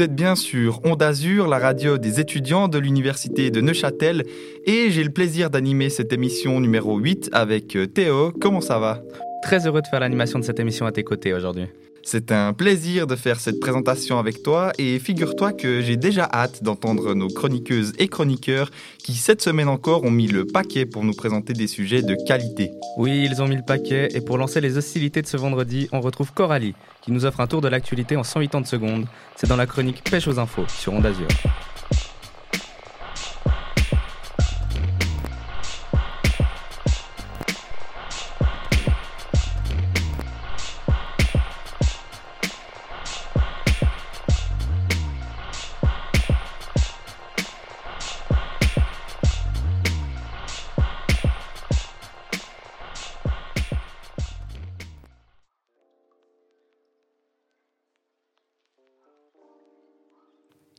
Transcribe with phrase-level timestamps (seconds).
[0.00, 4.24] Vous êtes bien sur Onde Azur, la radio des étudiants de l'université de Neuchâtel,
[4.64, 8.32] et j'ai le plaisir d'animer cette émission numéro 8 avec euh, Théo.
[8.40, 9.02] Comment ça va?
[9.42, 11.66] Très heureux de faire l'animation de cette émission à tes côtés aujourd'hui.
[12.02, 16.62] C'est un plaisir de faire cette présentation avec toi et figure-toi que j'ai déjà hâte
[16.62, 21.12] d'entendre nos chroniqueuses et chroniqueurs qui cette semaine encore ont mis le paquet pour nous
[21.12, 22.70] présenter des sujets de qualité.
[22.96, 26.00] Oui, ils ont mis le paquet et pour lancer les hostilités de ce vendredi, on
[26.00, 29.06] retrouve Coralie qui nous offre un tour de l'actualité en 180 secondes.
[29.36, 31.06] C'est dans la chronique Pêche aux infos sur Onde.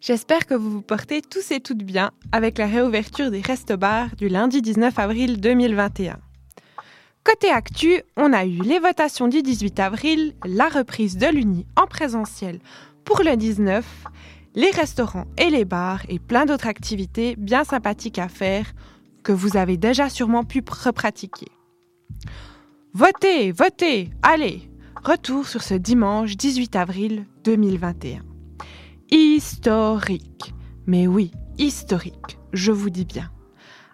[0.02, 4.30] J'espère que vous vous portez tous et toutes bien avec la réouverture des restes-bars du
[4.30, 6.17] lundi 19 avril 2021.
[7.23, 11.85] Côté actu, on a eu les votations du 18 avril, la reprise de l'Uni en
[11.85, 12.59] présentiel
[13.05, 13.85] pour le 19,
[14.55, 18.73] les restaurants et les bars et plein d'autres activités bien sympathiques à faire
[19.21, 21.49] que vous avez déjà sûrement pu repratiquer.
[22.95, 24.67] Votez, votez, allez
[25.03, 28.30] Retour sur ce dimanche 18 avril 2021
[29.42, 30.53] historique.
[30.86, 33.31] Mais oui, historique, je vous dis bien.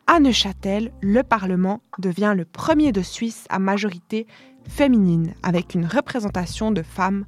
[0.06, 4.28] À Neuchâtel, le Parlement devient le premier de Suisse à majorité
[4.67, 7.26] féminine, avec une représentation de femmes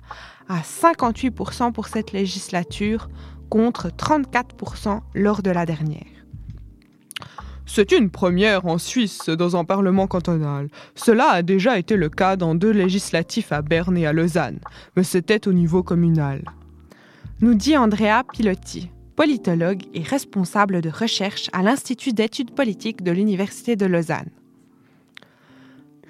[0.50, 3.08] à 58% pour cette législature,
[3.50, 6.04] contre 34% lors de la dernière.
[7.66, 10.68] C'est une première en Suisse dans un Parlement cantonal.
[10.94, 14.60] Cela a déjà été le cas dans deux législatifs à Berne et à Lausanne,
[14.98, 16.44] mais c'était au niveau communal
[17.42, 23.78] nous dit Andrea Pilotti, politologue et responsable de recherche à l'Institut d'études politiques de l'Université
[23.78, 24.30] de Lausanne.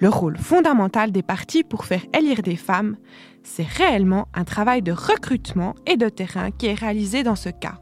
[0.00, 2.96] Le rôle fondamental des partis pour faire élire des femmes,
[3.44, 7.78] c'est réellement un travail de recrutement et de terrain qui est réalisé dans ce cas.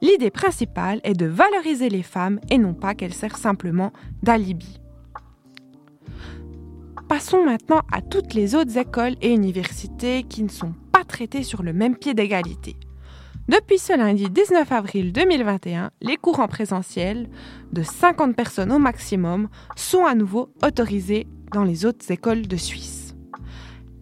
[0.00, 3.92] L'idée principale est de valoriser les femmes et non pas qu'elles servent simplement
[4.22, 4.79] d'alibi.
[7.10, 10.74] Passons maintenant à toutes les autres écoles et universités qui ne sont
[11.08, 12.76] traités sur le même pied d'égalité.
[13.48, 17.28] Depuis ce lundi 19 avril 2021, les cours en présentiel
[17.72, 23.16] de 50 personnes au maximum sont à nouveau autorisés dans les autres écoles de Suisse.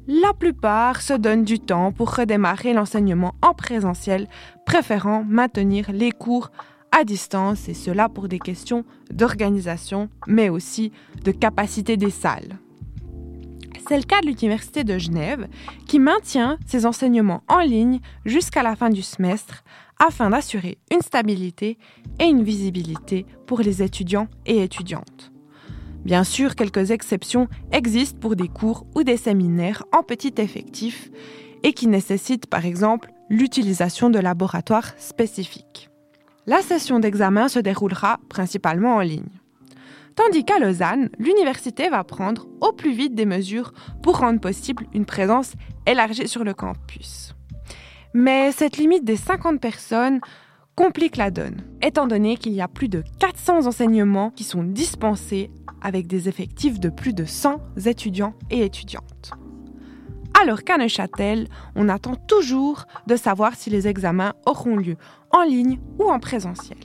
[0.06, 4.28] La plupart se donnent du temps pour redémarrer l'enseignement en présentiel,
[4.66, 6.50] préférant maintenir les cours
[6.92, 10.92] à distance, et cela pour des questions d'organisation, mais aussi
[11.24, 12.58] de capacité des salles.
[13.88, 15.48] C'est le cas de l'Université de Genève
[15.86, 19.64] qui maintient ses enseignements en ligne jusqu'à la fin du semestre
[19.98, 21.78] afin d'assurer une stabilité
[22.20, 25.32] et une visibilité pour les étudiants et étudiantes.
[26.04, 31.10] Bien sûr, quelques exceptions existent pour des cours ou des séminaires en petit effectif
[31.62, 35.88] et qui nécessitent par exemple l'utilisation de laboratoires spécifiques.
[36.44, 39.37] La session d'examen se déroulera principalement en ligne.
[40.18, 45.04] Tandis qu'à Lausanne, l'université va prendre au plus vite des mesures pour rendre possible une
[45.04, 45.52] présence
[45.86, 47.36] élargie sur le campus.
[48.14, 50.18] Mais cette limite des 50 personnes
[50.74, 55.52] complique la donne, étant donné qu'il y a plus de 400 enseignements qui sont dispensés
[55.82, 59.30] avec des effectifs de plus de 100 étudiants et étudiantes.
[60.42, 61.46] Alors qu'à Neuchâtel,
[61.76, 64.96] on attend toujours de savoir si les examens auront lieu
[65.30, 66.78] en ligne ou en présentiel.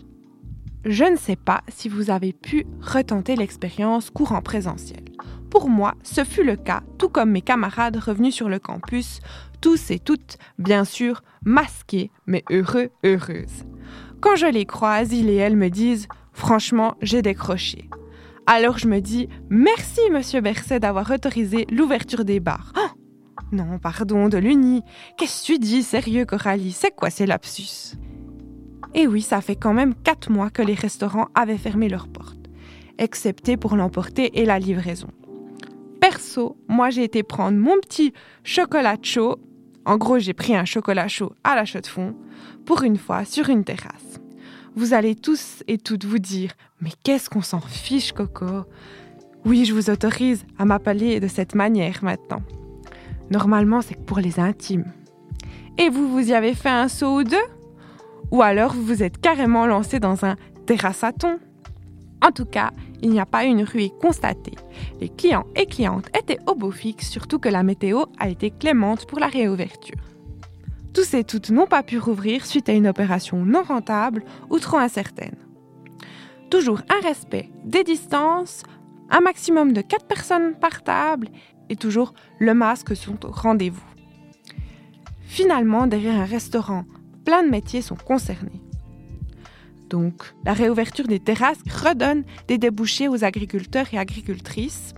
[0.85, 5.03] Je ne sais pas si vous avez pu retenter l'expérience courant présentiel.
[5.49, 9.21] Pour moi, ce fut le cas, tout comme mes camarades revenus sur le campus,
[9.61, 13.63] tous et toutes, bien sûr, masqués, mais heureux, heureuses.
[14.19, 17.89] Quand je les croise, ils et elles me disent Franchement, j'ai décroché.
[18.45, 22.73] Alors je me dis Merci, monsieur Berset, d'avoir autorisé l'ouverture des bars.
[22.77, 22.89] Oh
[23.53, 24.81] non, pardon, de l'Uni.
[25.17, 26.71] Qu'est-ce que tu dis, sérieux, Coralie?
[26.71, 27.95] C'est quoi ces lapsus?
[28.93, 32.49] Et oui, ça fait quand même quatre mois que les restaurants avaient fermé leurs portes,
[32.97, 35.09] excepté pour l'emporter et la livraison.
[35.99, 38.13] Perso, moi j'ai été prendre mon petit
[38.43, 39.37] chocolat chaud.
[39.85, 42.15] En gros, j'ai pris un chocolat chaud à la chaux de fond,
[42.65, 44.19] pour une fois sur une terrasse.
[44.75, 46.51] Vous allez tous et toutes vous dire
[46.81, 48.63] Mais qu'est-ce qu'on s'en fiche, Coco?
[49.45, 52.41] Oui, je vous autorise à m'appeler de cette manière maintenant.
[53.29, 54.91] Normalement, c'est pour les intimes.
[55.77, 57.37] Et vous, vous y avez fait un saut ou deux?
[58.33, 60.35] Ou alors vous vous êtes carrément lancé dans un
[60.65, 61.37] terrassaton.
[62.19, 62.71] En tout cas,
[63.03, 64.55] il n'y a pas eu une ruée constatée.
[64.99, 69.05] Les clients et clientes étaient au beau fixe, surtout que la météo a été clémente
[69.05, 70.01] pour la réouverture.
[70.95, 74.77] Tous et toutes n'ont pas pu rouvrir suite à une opération non rentable ou trop
[74.77, 75.37] incertaine.
[76.49, 78.63] Toujours un respect des distances,
[79.11, 81.27] un maximum de 4 personnes par table
[81.69, 83.85] et toujours le masque sont au rendez-vous.
[85.21, 86.85] Finalement, derrière un restaurant,
[87.25, 88.61] plein de métiers sont concernés.
[89.89, 94.93] Donc, la réouverture des terrasses redonne des débouchés aux agriculteurs et agricultrices.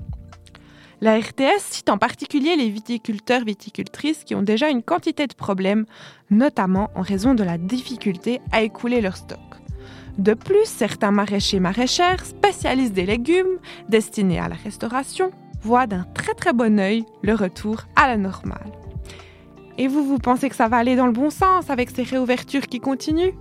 [1.01, 5.85] La RTS cite en particulier les viticulteurs viticultrices qui ont déjà une quantité de problèmes,
[6.29, 9.39] notamment en raison de la difficulté à écouler leur stock.
[10.17, 15.31] De plus, certains maraîchers maraîchères, spécialistes des légumes destinés à la restauration,
[15.61, 18.84] voient d'un très très bon œil le retour à la normale.
[19.77, 22.67] Et vous, vous pensez que ça va aller dans le bon sens avec ces réouvertures
[22.67, 23.33] qui continuent?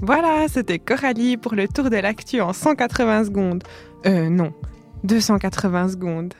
[0.00, 3.62] Voilà, c'était Coralie pour le tour de l'actu en 180 secondes.
[4.06, 4.52] Euh, non,
[5.04, 6.34] 280 secondes.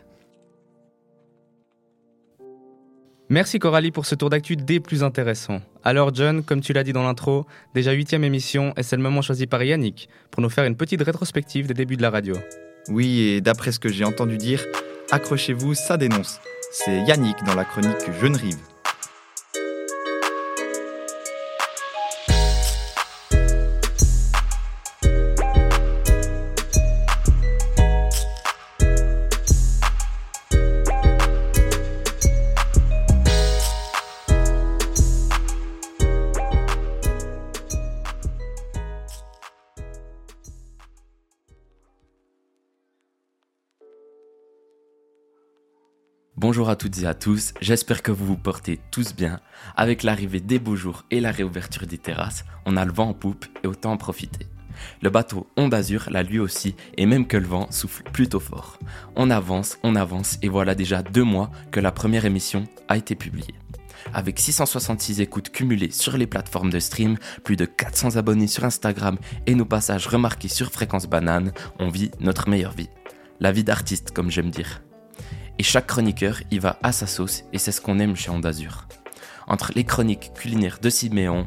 [3.29, 5.63] Merci Coralie pour ce tour d'actu des plus intéressants.
[5.85, 9.23] Alors John, comme tu l'as dit dans l'intro, déjà huitième émission et c'est le moment
[9.23, 12.35] choisi par Yannick pour nous faire une petite rétrospective des débuts de la radio?
[12.89, 14.63] Oui, et d'après ce que j'ai entendu dire,
[15.11, 16.41] accrochez-vous, ça dénonce.
[16.73, 18.59] C'est Yannick dans la chronique Jeune Rive.
[46.43, 49.39] Bonjour à toutes et à tous, j'espère que vous vous portez tous bien.
[49.77, 53.15] Avec l'arrivée des beaux jours et la réouverture des terrasses, on a le vent en
[53.15, 54.49] poupe et autant en profiter.
[55.03, 58.81] Le bateau Onde Azur l'a lui aussi, et même que le vent souffle plutôt fort.
[59.15, 63.15] On avance, on avance, et voilà déjà deux mois que la première émission a été
[63.15, 63.55] publiée.
[64.13, 69.17] Avec 666 écoutes cumulées sur les plateformes de stream, plus de 400 abonnés sur Instagram
[69.47, 72.91] et nos passages remarqués sur Fréquence Banane, on vit notre meilleure vie.
[73.39, 74.83] La vie d'artiste, comme j'aime dire.
[75.59, 78.87] Et chaque chroniqueur y va à sa sauce et c'est ce qu'on aime chez Ondazur.
[79.47, 81.47] Entre les chroniques culinaires de Siméon,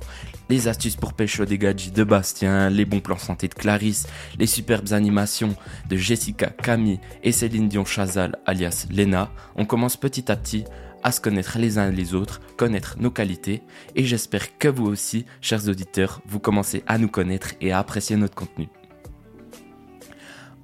[0.49, 4.07] les astuces pour pêcher des gadgets de Bastien, les bons plans santé de Clarisse,
[4.37, 5.55] les superbes animations
[5.89, 10.65] de Jessica, Camille et Céline Dion Chazal alias Lena, on commence petit à petit
[11.03, 13.63] à se connaître les uns les autres, connaître nos qualités
[13.95, 18.15] et j'espère que vous aussi, chers auditeurs, vous commencez à nous connaître et à apprécier
[18.15, 18.69] notre contenu.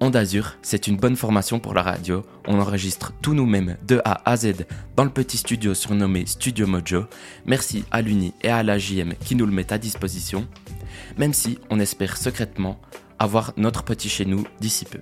[0.04, 2.26] Onde Azur, c'est une bonne formation pour la radio.
[2.48, 4.66] On enregistre tout nous-mêmes de A à Z
[4.96, 7.06] dans le petit studio surnommé Studio Mojo.
[7.46, 10.48] Merci à l'Uni et à la JM qui nous le mettent à disposition.
[11.20, 12.82] Même si on espère secrètement
[13.20, 15.02] avoir notre petit chez nous d'ici peu.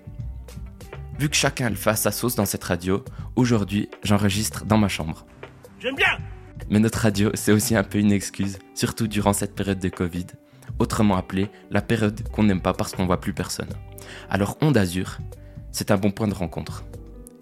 [1.17, 3.05] Vu que chacun le fait à sa sauce dans cette radio,
[3.37, 5.25] aujourd'hui j'enregistre dans ma chambre.
[5.79, 6.17] J'aime bien
[6.69, 10.27] Mais notre radio, c'est aussi un peu une excuse, surtout durant cette période de Covid
[10.79, 13.69] autrement appelée la période qu'on n'aime pas parce qu'on voit plus personne.
[14.29, 15.19] Alors Onde Azur,
[15.71, 16.83] c'est un bon point de rencontre.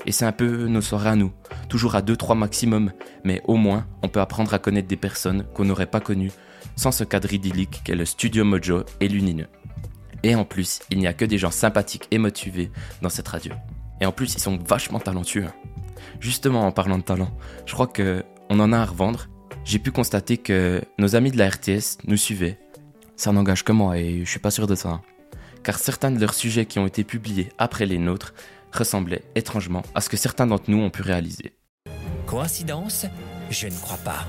[0.06, 1.32] Et c'est un peu nos soirées à nous,
[1.70, 2.92] toujours à 2-3 maximum,
[3.24, 6.32] mais au moins on peut apprendre à connaître des personnes qu'on n'aurait pas connues
[6.76, 9.48] sans ce cadre idyllique qu'est le studio Mojo et lumineux.
[10.24, 13.54] Et en plus, il n'y a que des gens sympathiques et motivés dans cette radio.
[14.02, 15.46] Et en plus, ils sont vachement talentueux.
[16.20, 17.32] Justement, en parlant de talent,
[17.66, 19.28] je crois que on en a à revendre.
[19.66, 22.58] J'ai pu constater que nos amis de la RTS nous suivaient
[23.18, 25.02] ça n'engage que moi et je suis pas sûr de ça.
[25.64, 28.34] Car certains de leurs sujets qui ont été publiés après les nôtres
[28.72, 31.58] ressemblaient étrangement à ce que certains d'entre nous ont pu réaliser.
[32.28, 33.08] Coïncidence?
[33.50, 34.28] Je ne crois pas.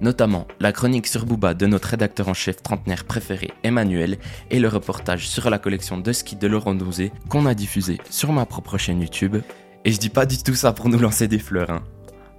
[0.00, 4.18] Notamment la chronique sur Booba de notre rédacteur en chef trentenaire préféré Emmanuel
[4.50, 8.32] et le reportage sur la collection de ski de Laurent Douzé qu'on a diffusé sur
[8.32, 9.36] ma propre chaîne YouTube.
[9.84, 11.82] Et je dis pas du tout ça pour nous lancer des fleurs, hein.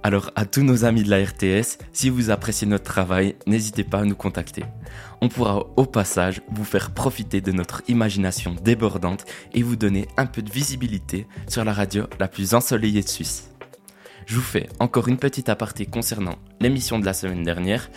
[0.06, 4.00] Alors à tous nos amis de la RTS, si vous appréciez notre travail, n'hésitez pas
[4.00, 4.62] à nous contacter.
[5.22, 10.26] On pourra au passage vous faire profiter de notre imagination débordante et vous donner un
[10.26, 13.50] peu de visibilité sur la radio la plus ensoleillée de Suisse.
[14.26, 17.88] Je vous fais encore une petite aparté concernant l'émission de la semaine dernière.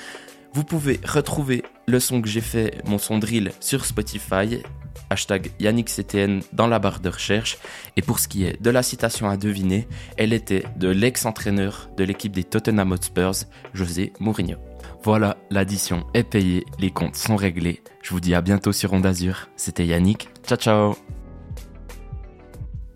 [0.58, 4.64] Vous pouvez retrouver le son que j'ai fait, mon son drill, sur Spotify
[5.12, 7.60] hashtag YannickCTN dans la barre de recherche.
[7.96, 9.88] Et pour ce qui est de la citation à deviner,
[10.18, 13.46] elle était de l'ex-entraîneur de l'équipe des Tottenham Hotspurs,
[13.76, 14.58] José Mourinho.
[15.04, 17.84] Voilà, l'addition est payée, les comptes sont réglés.
[18.02, 19.50] Je vous dis à bientôt sur Onde Azur.
[19.58, 20.28] C'était Yannick.
[20.44, 21.17] Ciao ciao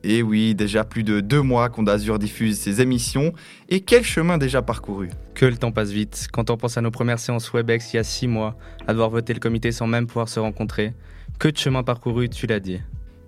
[0.04, 3.34] et oui, déjà plus de deux mois qu'Onde Azur diffuse ses émissions,
[3.70, 5.10] et quel chemin déjà parcouru?
[5.34, 8.00] Que le temps passe vite, quand on pense à nos premières séances WebEx il y
[8.00, 10.94] a six mois, à devoir voter le comité sans même pouvoir se rencontrer,
[11.40, 12.80] que de chemin parcouru, tu l'as dit.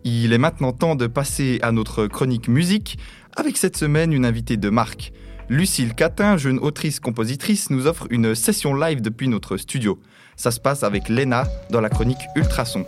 [0.03, 2.97] Il est maintenant temps de passer à notre chronique musique,
[3.35, 5.13] avec cette semaine une invitée de marque.
[5.49, 9.99] Lucille Catin, jeune autrice-compositrice, nous offre une session live depuis notre studio.
[10.35, 12.85] Ça se passe avec Lena dans la chronique Ultrason.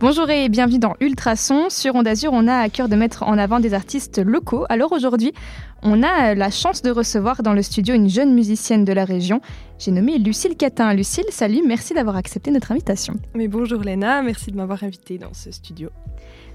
[0.00, 1.68] Bonjour et bienvenue dans Ultrason.
[1.68, 4.64] Sur Onde Azur, on a à cœur de mettre en avant des artistes locaux.
[4.70, 5.34] Alors aujourd'hui,
[5.82, 9.42] on a la chance de recevoir dans le studio une jeune musicienne de la région.
[9.78, 10.94] J'ai nommé Lucille Catin.
[10.94, 13.12] Lucille, salut, merci d'avoir accepté notre invitation.
[13.34, 15.90] Mais bonjour Léna, merci de m'avoir invitée dans ce studio.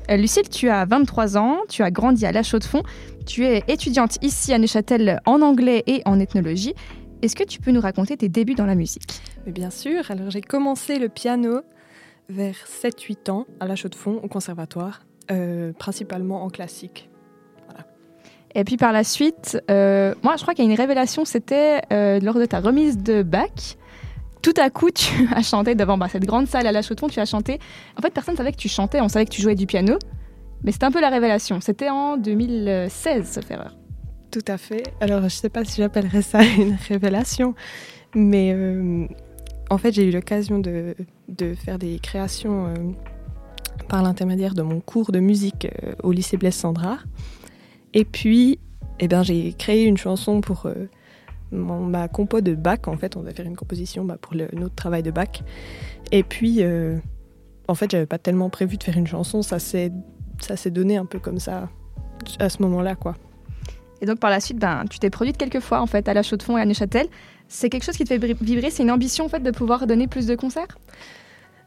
[0.09, 2.83] Euh, Lucille, tu as 23 ans, tu as grandi à La Chaux-de-Fonds,
[3.27, 6.73] tu es étudiante ici à Neuchâtel en anglais et en ethnologie.
[7.21, 9.21] Est-ce que tu peux nous raconter tes débuts dans la musique?
[9.45, 11.61] Mais bien sûr, alors j'ai commencé le piano
[12.29, 15.01] vers 7-8 ans à La Chaux-de-Fonds au conservatoire,
[15.31, 17.09] euh, principalement en classique.
[18.57, 21.81] Et puis par la suite, euh, moi je crois qu'il y a une révélation, c'était
[21.91, 23.77] euh, lors de ta remise de bac.
[24.41, 27.19] Tout à coup, tu as chanté devant bah, cette grande salle à La Chaux-de-Fonds, tu
[27.19, 27.59] as chanté.
[27.97, 29.97] En fait, personne ne savait que tu chantais, on savait que tu jouais du piano.
[30.63, 31.59] Mais c'était un peu la révélation.
[31.61, 33.75] C'était en 2016, sauf erreur.
[34.31, 34.83] Tout à fait.
[34.99, 37.55] Alors, je ne sais pas si j'appellerais ça une révélation,
[38.15, 39.05] mais euh,
[39.69, 40.95] en fait, j'ai eu l'occasion de,
[41.27, 42.73] de, faire des créations euh,
[43.87, 47.05] par l'intermédiaire de mon cours de musique euh, au lycée Blaise Sandrard.
[47.93, 48.59] Et puis,
[48.99, 50.87] eh ben, j'ai créé une chanson pour euh,
[51.51, 52.87] ma compo de bac.
[52.87, 55.43] En fait, on va faire une composition bah, pour notre travail de bac.
[56.11, 56.61] Et puis,
[57.67, 59.41] en fait, j'avais pas tellement prévu de faire une chanson.
[59.41, 59.91] Ça s'est
[60.41, 61.69] ça s'est donné un peu comme ça
[62.39, 63.15] à ce moment-là, quoi.
[64.01, 66.23] Et donc par la suite, ben, tu t'es produite quelques fois en fait à La
[66.23, 67.07] Chaux-de-Fonds et à Neuchâtel.
[67.47, 70.07] C'est quelque chose qui te fait vibrer C'est une ambition en fait de pouvoir donner
[70.07, 70.77] plus de concerts?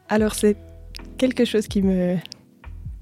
[0.09, 0.57] Alors c'est
[1.17, 2.17] quelque chose qui me,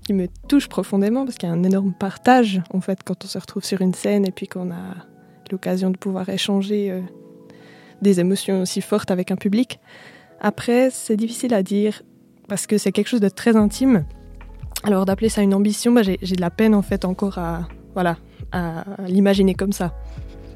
[0.06, 3.28] qui me touche profondément parce qu'il y a un énorme partage en fait quand on
[3.28, 4.96] se retrouve sur une scène et puis qu'on a
[5.52, 7.02] l'occasion de pouvoir échanger euh,
[8.02, 9.80] des émotions aussi fortes avec un public.
[10.40, 12.04] Après, c'est difficile à dire
[12.48, 14.06] parce que c'est quelque chose de très intime.
[14.84, 18.18] Alors d'appeler ça une ambition, bah, j'ai de la peine en fait encore à, voilà,
[18.52, 19.94] à l'imaginer comme ça.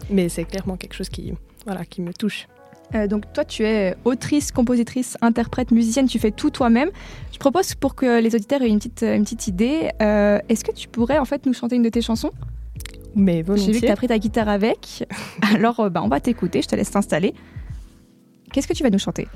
[0.10, 1.34] Mais c'est clairement quelque chose qui,
[1.66, 2.48] voilà, qui me touche.
[2.96, 6.90] Euh, donc toi, tu es autrice, compositrice, interprète, musicienne, tu fais tout toi-même.
[7.32, 10.72] Je propose pour que les auditeurs aient une petite, une petite idée, euh, est-ce que
[10.72, 12.32] tu pourrais en fait nous chanter une de tes chansons?
[13.16, 13.68] Mais volontiers.
[13.68, 15.08] J'ai vu que tu as pris ta guitare avec,
[15.56, 17.34] alors euh, bah, on va t'écouter, je te laisse t'installer.
[18.52, 19.28] Qu'est-ce que tu vas nous chanter?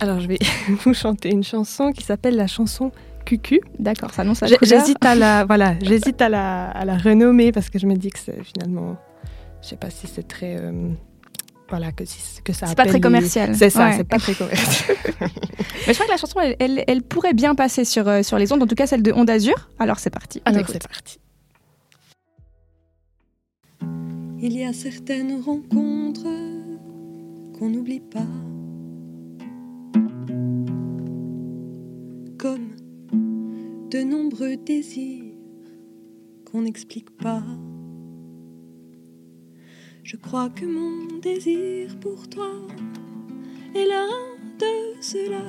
[0.00, 0.38] Alors je vais
[0.84, 2.92] vous chanter une chanson qui s'appelle la chanson
[3.24, 3.60] Cucu.
[3.78, 7.70] D'accord, ça annonce la J'hésite à la, voilà, j'hésite à la, à la renommer parce
[7.70, 8.96] que je me dis que c'est finalement,
[9.62, 10.90] je sais pas si c'est très, euh,
[11.76, 12.04] voilà, que,
[12.44, 12.68] que ça.
[12.68, 13.56] C'est pas très commercial.
[13.56, 13.96] C'est ça, ouais.
[13.96, 14.96] c'est pas très commercial.
[15.20, 18.38] Mais je crois que la chanson, elle, elle, elle, pourrait bien passer sur, euh, sur
[18.38, 19.68] les ondes, en tout cas celle de Onde Azur.
[19.80, 20.40] Alors c'est parti.
[20.44, 21.18] Alors c'est parti.
[24.40, 26.28] Il y a certaines rencontres
[27.58, 28.28] qu'on n'oublie pas.
[32.38, 32.76] Comme
[33.90, 35.24] de nombreux désirs
[36.44, 37.42] qu'on n'explique pas.
[40.04, 42.50] Je crois que mon désir pour toi
[43.74, 44.10] est l'un
[44.58, 45.46] de ceux-là.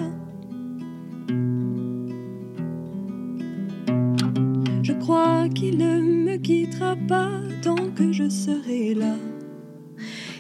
[4.82, 9.18] Je crois qu'il ne me quittera pas tant que je serai là.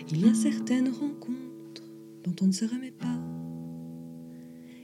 [0.10, 1.84] Il y a certaines rencontres
[2.24, 3.20] dont on ne se remet pas.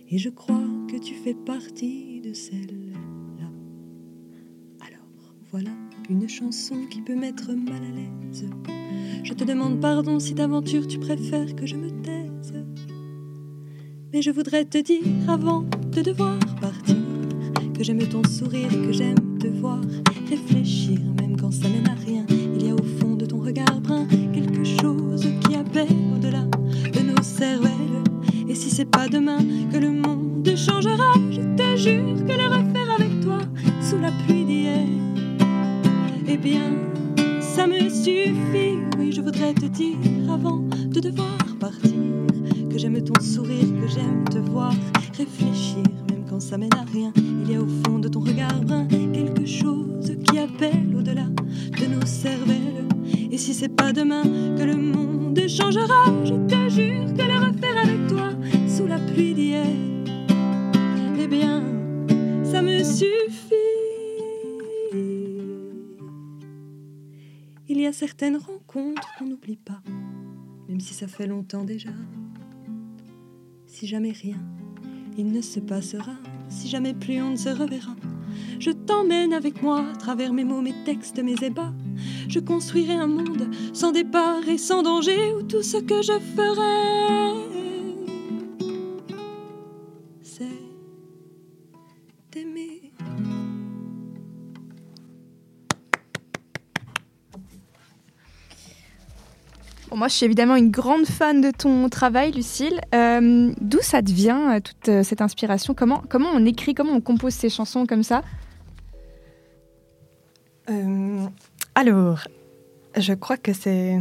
[0.10, 3.00] Et je crois que tu fais partie de celles-là.
[4.82, 5.08] Alors
[5.52, 5.72] voilà
[6.12, 8.46] une chanson qui peut mettre mal à l'aise.
[9.24, 12.54] Je te demande pardon si d'aventure tu préfères que je me taise.
[14.12, 16.98] Mais je voudrais te dire avant de devoir partir
[17.74, 19.80] que j'aime ton sourire, que j'aime te voir
[20.30, 22.26] réfléchir, même quand ça mène à rien.
[22.30, 26.44] Il y a au fond de ton regard brun quelque chose qui appelle au-delà
[26.94, 28.04] de nos cervelles.
[28.50, 29.40] Et si c'est pas demain
[29.72, 32.21] que le monde changera, je te jure
[37.40, 38.80] ça me suffit.
[38.98, 39.98] Oui, je voudrais te dire
[40.30, 41.92] avant de devoir partir
[42.70, 44.74] que j'aime ton sourire, que j'aime te voir.
[45.18, 45.51] Réfléchir,
[70.68, 71.90] même si ça fait longtemps déjà.
[73.68, 74.38] Si jamais rien,
[75.18, 76.14] il ne se passera
[76.50, 77.96] si jamais plus on ne se reverra.
[78.60, 81.74] Je t'emmène avec moi, à travers mes mots, mes textes, mes ébats.
[82.28, 87.51] Je construirai un monde sans départ et sans danger, où tout ce que je ferai,
[99.92, 102.80] Bon, moi, je suis évidemment une grande fan de ton travail, Lucille.
[102.96, 105.74] Euh, D'où ça te vient, euh, toute euh, cette inspiration?
[105.74, 108.24] Comment, comment on écrit, comment on compose ces chansons comme ça?
[110.70, 111.26] Euh,
[111.76, 112.22] alors,
[112.96, 114.00] je crois que c'est.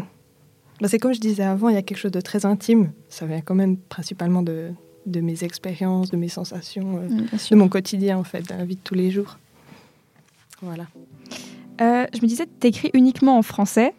[0.80, 2.92] bah, c'est comme je disais avant, il y a quelque chose de très intime.
[3.08, 4.70] Ça vient quand même principalement de,
[5.06, 8.64] de mes expériences, de mes sensations, euh, Bien de mon quotidien en fait, de la
[8.64, 9.38] vie de tous les jours.
[10.62, 10.86] Voilà.
[11.80, 13.92] Euh, je me disais, tu écris uniquement en français.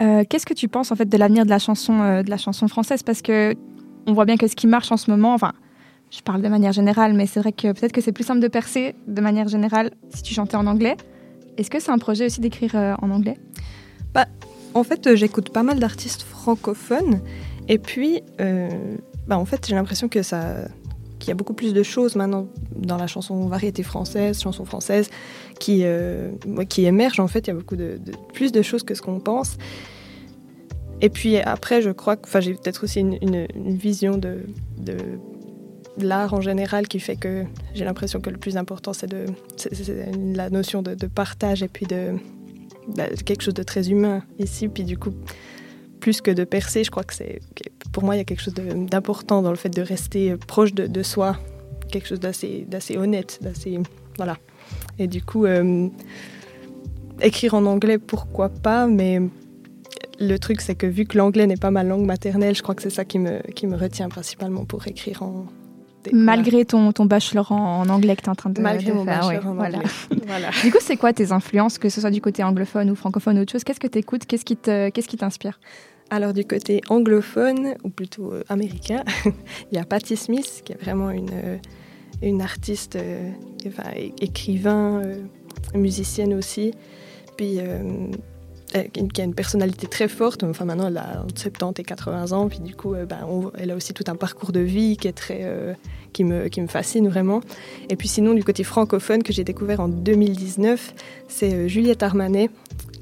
[0.00, 2.36] Euh, Qu'est-ce que tu penses en fait de l'avenir de la chanson, euh, de la
[2.36, 3.02] chanson française?
[3.02, 3.54] Parce que
[4.06, 5.52] on voit bien que ce qui marche en ce moment, enfin,
[6.10, 8.48] je parle de manière générale, mais c'est vrai que peut-être que c'est plus simple de
[8.48, 10.96] percer de manière générale si tu chantais en anglais.
[11.56, 13.38] Est-ce que c'est un projet aussi d'écrire euh, en anglais?
[14.74, 17.22] En fait, j'écoute pas mal d'artistes francophones.
[17.66, 18.20] Et puis,
[19.26, 20.68] bah, en fait, j'ai l'impression que ça
[21.18, 25.10] qu'il y a beaucoup plus de choses maintenant dans la chanson variété française, chanson française,
[25.58, 26.30] qui, euh,
[26.68, 27.20] qui émergent.
[27.20, 27.98] En fait, il y a beaucoup de,
[28.32, 29.56] plus de choses que ce qu'on pense.
[31.00, 34.46] Et puis après, je crois que j'ai peut-être aussi une, vision de,
[34.78, 34.96] de,
[35.98, 37.44] l'art en général qui fait que
[37.74, 39.08] j'ai l'impression que le plus important, c'est
[40.34, 42.14] la notion de, partage et puis de,
[42.96, 44.68] bah, quelque chose de très humain ici.
[44.68, 45.12] Puis du coup,
[46.00, 47.40] plus que de percer, je crois que c'est.
[47.92, 50.86] Pour moi, il y a quelque chose d'important dans le fait de rester proche de,
[50.86, 51.38] de soi,
[51.90, 53.78] quelque chose d'assez honnête, d'assez.
[54.16, 54.38] Voilà.
[54.98, 55.88] Et du coup, euh,
[57.20, 59.20] écrire en anglais, pourquoi pas, mais
[60.18, 62.82] le truc, c'est que vu que l'anglais n'est pas ma langue maternelle, je crois que
[62.82, 65.46] c'est ça qui me, qui me retient principalement pour écrire en.
[66.12, 68.60] Malgré ton, ton bachelor en, en anglais que tu es en train de.
[68.60, 69.78] Malgré de mon faire, bachelor ouais, en voilà.
[69.78, 69.90] anglais.
[70.26, 70.50] voilà.
[70.62, 73.42] Du coup, c'est quoi tes influences, que ce soit du côté anglophone ou francophone ou
[73.42, 73.64] autre chose?
[73.64, 75.58] Qu'est-ce que tu écoutes Qu'est-ce qui te- qu'est-ce qui t'inspire?
[76.08, 79.02] Alors du côté anglophone, ou plutôt euh, américain,
[79.72, 81.56] il y a Patti Smith, qui est vraiment une, euh,
[82.22, 83.30] une artiste, euh,
[83.66, 85.16] enfin, écrivain, euh,
[85.74, 86.72] musicienne aussi,
[87.36, 88.10] puis euh,
[89.12, 90.42] qui a une personnalité très forte.
[90.42, 93.76] Enfin maintenant, elle a entre 70 et 80 ans, puis du coup, ben, elle a
[93.76, 95.76] aussi tout un parcours de vie qui est très,
[96.12, 97.40] qui me, qui me fascine vraiment.
[97.88, 100.94] Et puis sinon, du côté francophone que j'ai découvert en 2019,
[101.28, 102.50] c'est Juliette Armanet,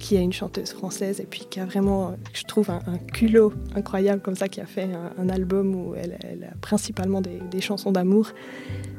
[0.04, 3.54] qui est une chanteuse française et puis qui a vraiment, euh, je trouve, un, culot
[3.74, 8.28] incroyable comme ça, qui a fait un, album où elle, a principalement des, chansons d'amour,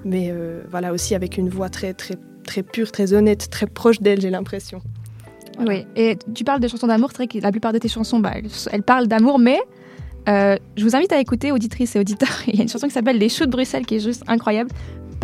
[0.03, 3.99] mais euh, voilà aussi avec une voix très très très pure, très honnête, très proche
[3.99, 4.81] d'elle, j'ai l'impression.
[5.59, 8.19] Oui, et tu parles de chansons d'amour, c'est vrai que la plupart de tes chansons,
[8.19, 9.59] bah, elles, elles parlent d'amour, mais
[10.27, 12.93] euh, je vous invite à écouter, auditrices et auditeurs, il y a une chanson qui
[12.93, 14.71] s'appelle Les Choux de Bruxelles qui est juste incroyable,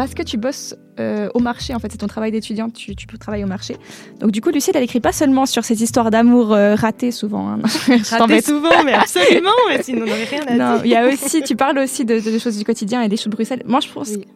[0.05, 3.05] parce que tu bosses euh, au marché, en fait, c'est ton travail d'étudiante, tu, tu
[3.17, 3.75] travailles au marché.
[4.19, 7.49] Donc du coup, Lucille, elle écrit pas seulement sur ces histoires d'amour euh, ratées souvent.
[7.49, 7.59] hein.
[7.65, 8.45] Je Raté t'embête.
[8.45, 10.85] souvent, mais absolument, mais sinon on n'aurait rien à Non, dire.
[10.85, 13.29] il y a aussi, tu parles aussi de, de choses du quotidien et des choux
[13.29, 13.63] de Bruxelles.
[13.65, 14.21] Moi, je pense Oui.
[14.21, 14.27] que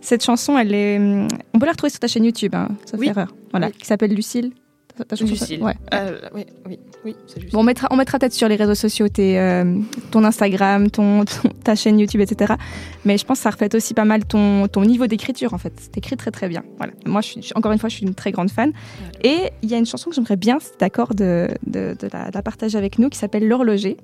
[0.00, 2.98] cette chanson, elle est, hum, on peut la retrouver sur ta chaîne YouTube, hein, sauf
[3.00, 3.08] Oui.
[3.08, 3.34] erreur.
[3.50, 3.72] Voilà, Oui.
[3.78, 4.52] qui s'appelle Lucille.
[5.20, 5.62] Lucille.
[5.62, 5.74] Ouais.
[5.94, 7.52] Euh, oui, oui, oui, c'est juste.
[7.52, 9.78] Bon, on mettra, on mettra peut-être sur les réseaux sociaux tes, euh,
[10.10, 12.54] ton Instagram, ton, ton- ta chaîne YouTube, etc.
[13.04, 15.72] Mais je pense que ça reflète aussi pas mal ton, ton niveau d'écriture, en fait.
[15.92, 16.62] T'écris très très bien.
[16.78, 16.92] Voilà.
[17.06, 18.72] Moi, je suis, je- encore une fois, je suis une très grande fan.
[19.24, 22.30] Et il y a une chanson que j'aimerais bien, si d'accord, de, de, de la,
[22.30, 23.96] de la partager avec nous, qui s'appelle L'horloger,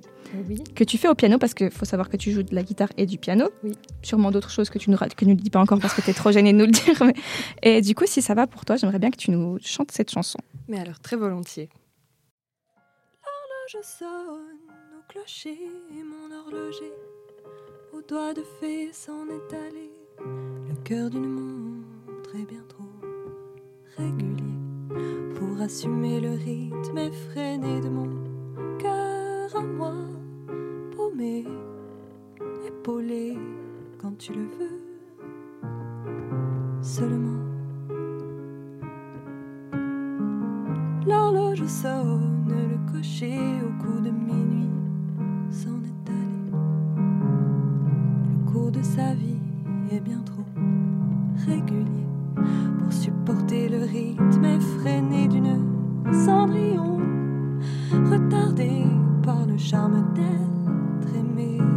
[0.48, 0.62] Oui.
[0.74, 2.88] que tu fais au piano, parce qu'il faut savoir que tu joues de la guitare
[2.96, 3.48] et du piano.
[3.64, 3.72] Oui.
[4.02, 6.00] Sûrement d'autres choses que tu nous, ra- que nous ne dis pas encore parce que
[6.02, 7.02] t'es trop gêné de nous le dire.
[7.04, 7.14] mais-
[7.62, 10.10] Et du coup, si ça va pour toi, j'aimerais bien que tu nous chantes cette
[10.10, 10.38] chanson.
[10.68, 11.68] Mais alors très volontiers.
[13.68, 15.58] je sonne au clocher
[15.90, 16.92] et mon horloger
[17.92, 19.90] au doigt de fée s'en est allé.
[20.68, 22.84] Le cœur d'une montre est bien trop
[23.96, 24.54] régulier
[25.34, 28.08] pour assumer le rythme effréné de mon
[28.78, 29.94] cœur à moi,
[31.06, 31.44] paumé,
[32.66, 33.36] épaulé
[33.98, 34.80] quand tu le veux.
[36.80, 37.42] Seulement.
[41.06, 44.70] L'horloge sonne, le cocher au coup de minuit
[45.50, 46.52] s'en est allé.
[48.30, 49.40] Le cours de sa vie
[49.92, 50.44] est bien trop
[51.46, 52.06] régulier
[52.78, 55.58] pour supporter le rythme effréné d'une
[56.24, 56.98] cendrillon,
[58.10, 58.84] retardée
[59.22, 60.56] par le charme d'être
[61.22, 61.75] me.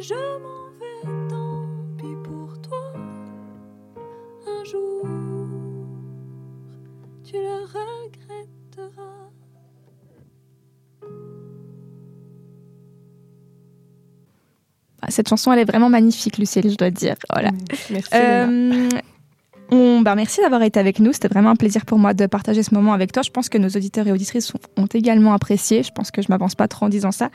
[0.00, 1.66] Je m'en vais, tant
[1.98, 2.92] pis pour toi.
[4.46, 5.06] Un jour,
[7.24, 9.30] tu le regretteras.
[15.02, 17.14] Ah, Cette chanson, elle est vraiment magnifique, Lucille, je dois dire.
[17.32, 17.50] Voilà.
[17.90, 18.10] Merci.
[18.12, 18.46] Léna.
[18.48, 18.88] Euh,
[19.70, 21.12] on- bah, merci d'avoir été avec nous.
[21.12, 23.22] C'était vraiment un plaisir pour moi de partager ce moment avec toi.
[23.22, 25.82] Je pense que nos auditeurs et auditrices ont, ont également apprécié.
[25.82, 27.30] Je pense que je m'avance pas trop en disant ça.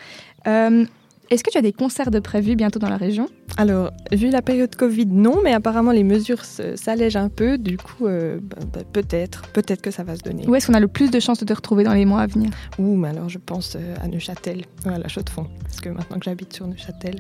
[0.47, 0.86] Euh,
[1.31, 3.27] Est-ce que tu as des concerts de prévus bientôt dans la région?
[3.57, 7.57] Alors, vu la période Covid, non, mais apparemment les mesures s'allègent un peu.
[7.57, 10.47] Du coup, euh, bah, bah, peut-être, peut-être que ça va se donner.
[10.47, 12.27] Où est-ce qu'on a le plus de chances de te retrouver dans les mois à
[12.27, 12.49] venir?
[12.77, 16.25] Ouh, mais alors je pense euh, à Neuchâtel, à la Chaux-de-Fonds, parce que maintenant que
[16.25, 17.15] j'habite sur Neuchâtel.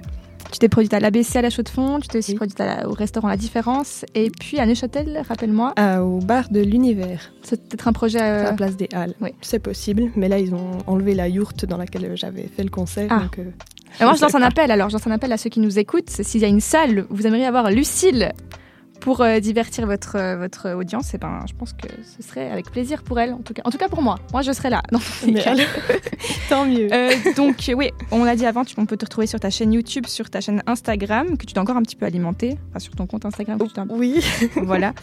[0.51, 2.37] Tu t'es produite à l'ABC à la Chaux-de-Fonds, tu t'es aussi Oui.
[2.37, 5.73] produite à la- au restaurant La Différence, et puis à Neuchâtel, rappelle-moi.
[6.01, 8.19] Au bar de l'univers, C'est peut-être un projet.
[8.19, 9.15] à euh, la place des Halles.
[9.21, 9.29] oui.
[9.41, 13.07] C'est possible, mais là ils ont enlevé la yourte dans laquelle j'avais fait le concert.
[13.09, 13.21] Ah.
[13.21, 13.39] donc,
[13.99, 14.71] Et moi, je lance un appel.
[14.71, 16.09] Alors, je lance un appel à ceux qui nous écoutent.
[16.09, 18.31] S'il y a une salle où vous aimeriez avoir Lucille
[19.01, 22.71] pour euh, divertir votre, euh, votre audience, eh ben, je pense que ce serait avec
[22.71, 23.33] plaisir pour elle.
[23.33, 24.15] En tout cas, en tout cas pour moi.
[24.31, 24.81] Moi, je serais là.
[25.45, 25.67] alors,
[26.49, 26.87] tant mieux.
[26.91, 29.73] Euh, donc, oui, on l'a dit avant, tu- on peut te retrouver sur ta chaîne
[29.73, 32.95] YouTube, sur ta chaîne Instagram, que tu dois encore un petit peu alimenter, enfin, sur
[32.95, 33.59] ton compte Instagram.
[33.59, 34.21] tu dois- oui.
[34.55, 34.93] voilà.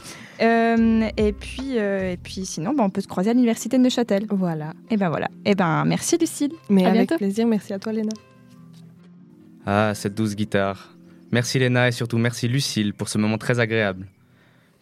[0.40, 4.24] Et, puis, et puis, sinon, bah, on peut se croiser à l'université de Neuchâtel.
[4.30, 4.72] Voilà.
[4.90, 5.28] Et ben voilà.
[5.44, 6.52] Et ben, merci Lucille.
[6.70, 7.18] Mais À avec bientôt.
[7.18, 8.10] plaisir, merci à toi Léna.
[9.66, 10.92] Ah, cette douce guitare.
[11.30, 14.06] Merci Léna et surtout merci Lucille pour ce moment très agréable.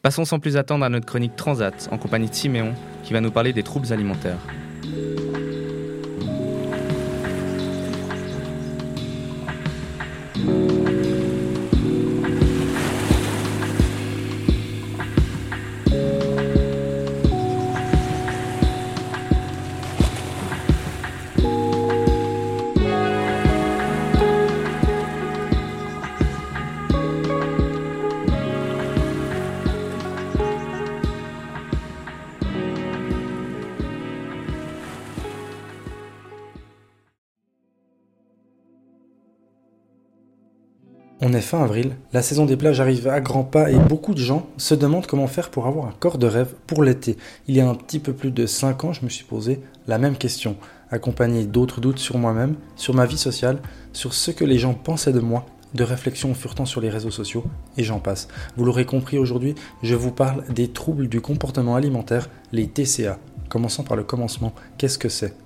[0.02, 3.30] Passons sans plus attendre à notre chronique Transat en compagnie de Siméon qui va nous
[3.30, 4.38] parler des troubles alimentaires.
[41.30, 44.18] On est fin avril, la saison des plages arrive à grands pas et beaucoup de
[44.18, 47.16] gens se demandent comment faire pour avoir un corps de rêve pour l'été.
[47.46, 49.98] Il y a un petit peu plus de 5 ans, je me suis posé la
[49.98, 50.56] même question,
[50.90, 53.60] accompagné d'autres doutes sur moi-même, sur ma vie sociale,
[53.92, 57.44] sur ce que les gens pensaient de moi, de réflexions furetant sur les réseaux sociaux,
[57.76, 58.26] et j'en passe.
[58.56, 63.20] Vous l'aurez compris aujourd'hui, je vous parle des troubles du comportement alimentaire, les TCA.
[63.48, 65.36] Commençons par le commencement, qu'est-ce que c'est?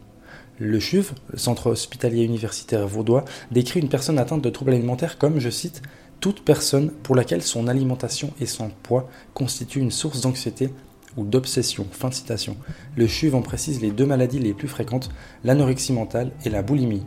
[0.59, 5.41] Le CHUV, le Centre hospitalier universitaire vaudois, décrit une personne atteinte de troubles alimentaires comme,
[5.41, 5.83] je cite,
[6.21, 10.71] toute personne pour laquelle son alimentation et son poids constituent une source d'anxiété
[11.17, 11.87] ou d'obsession.
[11.91, 12.57] Fin de citation.
[12.97, 15.11] Le CHUV en précise les deux maladies les plus fréquentes,
[15.45, 17.05] l'anorexie mentale et la boulimie.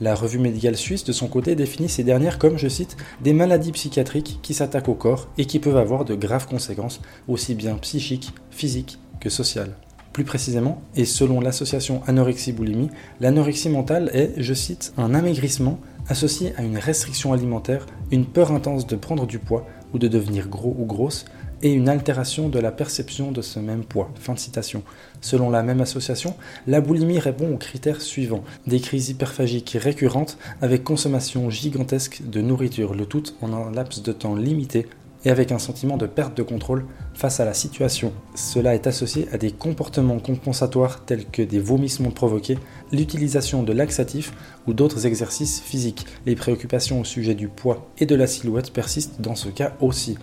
[0.00, 3.72] La revue médicale suisse, de son côté, définit ces dernières comme, je cite, des maladies
[3.72, 8.32] psychiatriques qui s'attaquent au corps et qui peuvent avoir de graves conséquences, aussi bien psychiques,
[8.50, 9.76] physiques que sociales.
[10.12, 16.62] Plus précisément, et selon l'association anorexie-boulimie, l'anorexie mentale est, je cite, un amaigrissement associé à
[16.62, 20.84] une restriction alimentaire, une peur intense de prendre du poids ou de devenir gros ou
[20.84, 21.24] grosse,
[21.62, 24.10] et une altération de la perception de ce même poids.
[24.16, 24.82] Fin de citation.
[25.20, 26.34] Selon la même association,
[26.66, 28.42] la boulimie répond aux critères suivants.
[28.66, 34.12] Des crises hyperphagiques récurrentes avec consommation gigantesque de nourriture, le tout en un laps de
[34.12, 34.88] temps limité
[35.24, 38.12] et avec un sentiment de perte de contrôle face à la situation.
[38.34, 42.58] Cela est associé à des comportements compensatoires tels que des vomissements provoqués,
[42.92, 44.32] l'utilisation de laxatifs
[44.66, 46.06] ou d'autres exercices physiques.
[46.26, 50.16] Les préoccupations au sujet du poids et de la silhouette persistent dans ce cas aussi.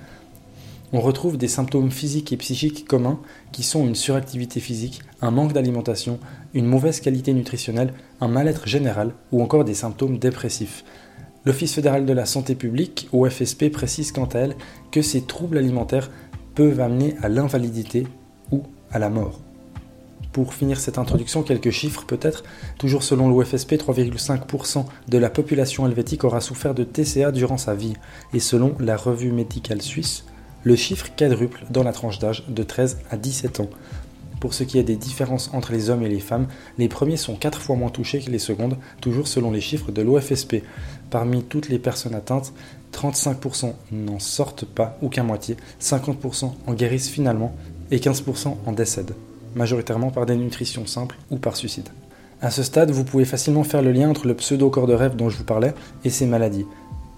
[0.92, 3.20] On retrouve des symptômes physiques et psychiques communs
[3.52, 6.20] qui sont une suractivité physique, un manque d'alimentation,
[6.56, 10.84] une mauvaise qualité nutritionnelle, un mal-être général ou encore des symptômes dépressifs.
[11.50, 14.56] L'Office fédéral de la santé publique, OFSP, précise quant à elle
[14.92, 16.12] que ces troubles alimentaires
[16.54, 18.06] peuvent amener à l'invalidité
[18.52, 19.40] ou à la mort.
[20.32, 22.44] Pour finir cette introduction, quelques chiffres peut-être.
[22.78, 27.96] Toujours selon l'OFSP, 3,5% de la population helvétique aura souffert de TCA durant sa vie.
[28.32, 30.26] Et selon la revue médicale suisse,
[30.64, 33.70] le chiffre quadruple dans la tranche d'âge de 13 à 17 ans.
[34.40, 36.48] Pour ce qui est des différences entre les hommes et les femmes,
[36.78, 40.02] les premiers sont 4 fois moins touchés que les secondes, toujours selon les chiffres de
[40.02, 40.64] l'OFSP.
[41.10, 42.54] Parmi toutes les personnes atteintes,
[42.94, 47.54] 35% n'en sortent pas ou qu'à moitié, 50% en guérissent finalement
[47.92, 49.16] et 15% en décèdent,
[49.56, 51.90] majoritairement par dénutrition simple ou par suicide.
[52.42, 55.30] À ce stade, vous pouvez facilement faire le lien entre le pseudo-corps de rêve dont
[55.30, 55.74] je vous parlais
[56.06, 56.66] et ces maladies.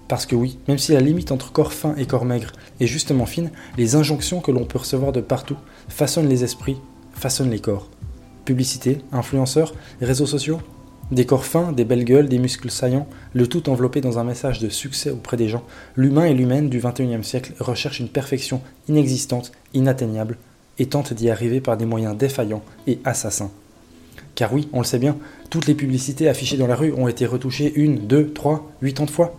[0.08, 3.26] Parce que oui, même si la limite entre corps fin et corps maigre est justement
[3.26, 5.56] fine, les injonctions que l'on peut recevoir de partout
[5.88, 6.78] façonnent les esprits
[7.22, 7.88] façonnent les corps.
[8.44, 10.58] Publicité, influenceurs, réseaux sociaux,
[11.12, 14.58] des corps fins, des belles gueules, des muscles saillants, le tout enveloppé dans un message
[14.58, 15.62] de succès auprès des gens,
[15.94, 20.36] l'humain et l'humaine du XXIe siècle recherchent une perfection inexistante, inatteignable,
[20.80, 23.52] et tentent d'y arriver par des moyens défaillants et assassins.
[24.34, 25.16] Car oui, on le sait bien,
[25.48, 29.04] toutes les publicités affichées dans la rue ont été retouchées une, deux, trois, huit ans
[29.04, 29.38] de fois.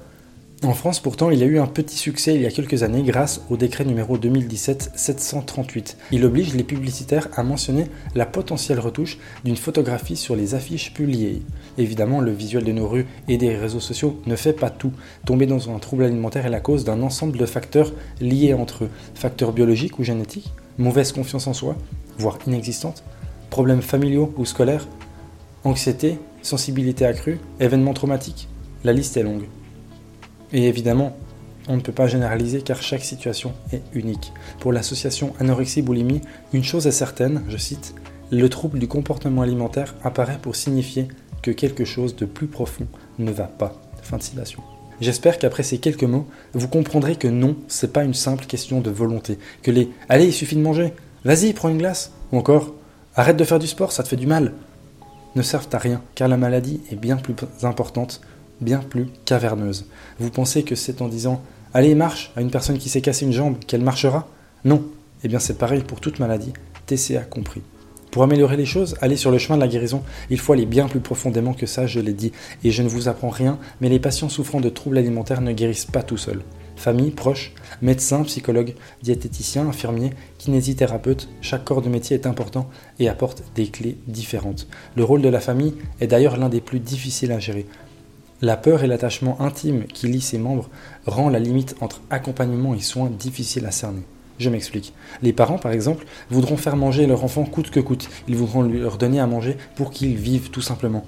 [0.64, 3.42] En France, pourtant, il a eu un petit succès il y a quelques années grâce
[3.50, 5.98] au décret numéro 2017-738.
[6.14, 11.42] Il oblige les publicitaires à mentionner la potentielle retouche d'une photographie sur les affiches publiées.
[11.78, 14.94] Évidemment, le visuel de nos rues et des réseaux sociaux ne fait pas tout.
[15.26, 18.90] Tomber dans un trouble alimentaire est la cause d'un ensemble de facteurs liés entre eux.
[19.16, 21.76] Facteurs biologiques ou génétiques, mauvaise confiance en soi,
[22.18, 23.04] voire inexistante,
[23.50, 24.88] problèmes familiaux ou scolaires,
[25.66, 28.48] anxiété, sensibilité accrue, événements traumatiques.
[28.86, 29.44] La liste est longue.
[30.54, 31.18] Et évidemment,
[31.68, 34.32] on ne peut pas généraliser car chaque situation est unique.
[34.60, 36.22] Pour l'association anorexie-boulimie,
[36.54, 37.96] une chose est certaine, je cite,
[38.32, 41.08] le trouble du comportement alimentaire apparaît pour signifier
[41.42, 42.88] que quelque chose de plus profond
[43.20, 43.82] ne va pas.
[44.02, 44.62] Fin de citation.
[45.02, 48.92] J'espère qu'après ces quelques mots, vous comprendrez que non, c'est pas une simple question de
[48.92, 49.40] volonté.
[49.62, 50.94] Que les allez, il suffit de manger,
[51.26, 52.74] vas-y, prends une glace, ou encore
[53.16, 54.54] arrête de faire du sport, ça te fait du mal,
[55.36, 58.22] ne servent à rien, car la maladie est bien plus importante
[58.62, 59.86] bien plus caverneuse.
[60.20, 61.42] Vous pensez que c'est en disant
[61.74, 64.28] Allez, marche à une personne qui s'est cassé une jambe qu'elle marchera?
[64.64, 64.84] Non.
[65.24, 66.54] Eh bien, c'est pareil pour toute maladie,
[66.86, 67.62] TCA compris.
[68.12, 70.88] Pour améliorer les choses, aller sur le chemin de la guérison, il faut aller bien
[70.88, 72.32] plus profondément que ça, je l'ai dit,
[72.64, 75.86] et je ne vous apprends rien, mais les patients souffrant de troubles alimentaires ne guérissent
[75.86, 76.44] pas tout seuls.
[76.76, 83.44] Famille, proches, médecins, psychologues, diététiciens, infirmiers, kinésithérapeutes, chaque corps de métier est important et apporte
[83.56, 84.68] des clés différentes.
[84.96, 87.66] Le rôle de la famille est d'ailleurs l'un des plus difficiles à gérer.
[88.44, 90.70] La peur et l'attachement intime qui lie ses membres
[91.06, 94.02] rend la limite entre accompagnement et soins difficile à cerner.
[94.38, 94.94] Je m'explique.
[95.22, 98.10] Les parents, par exemple, voudront faire manger leur enfant coûte que coûte.
[98.28, 101.06] Ils voudront leur donner à manger pour qu'ils vivent tout simplement.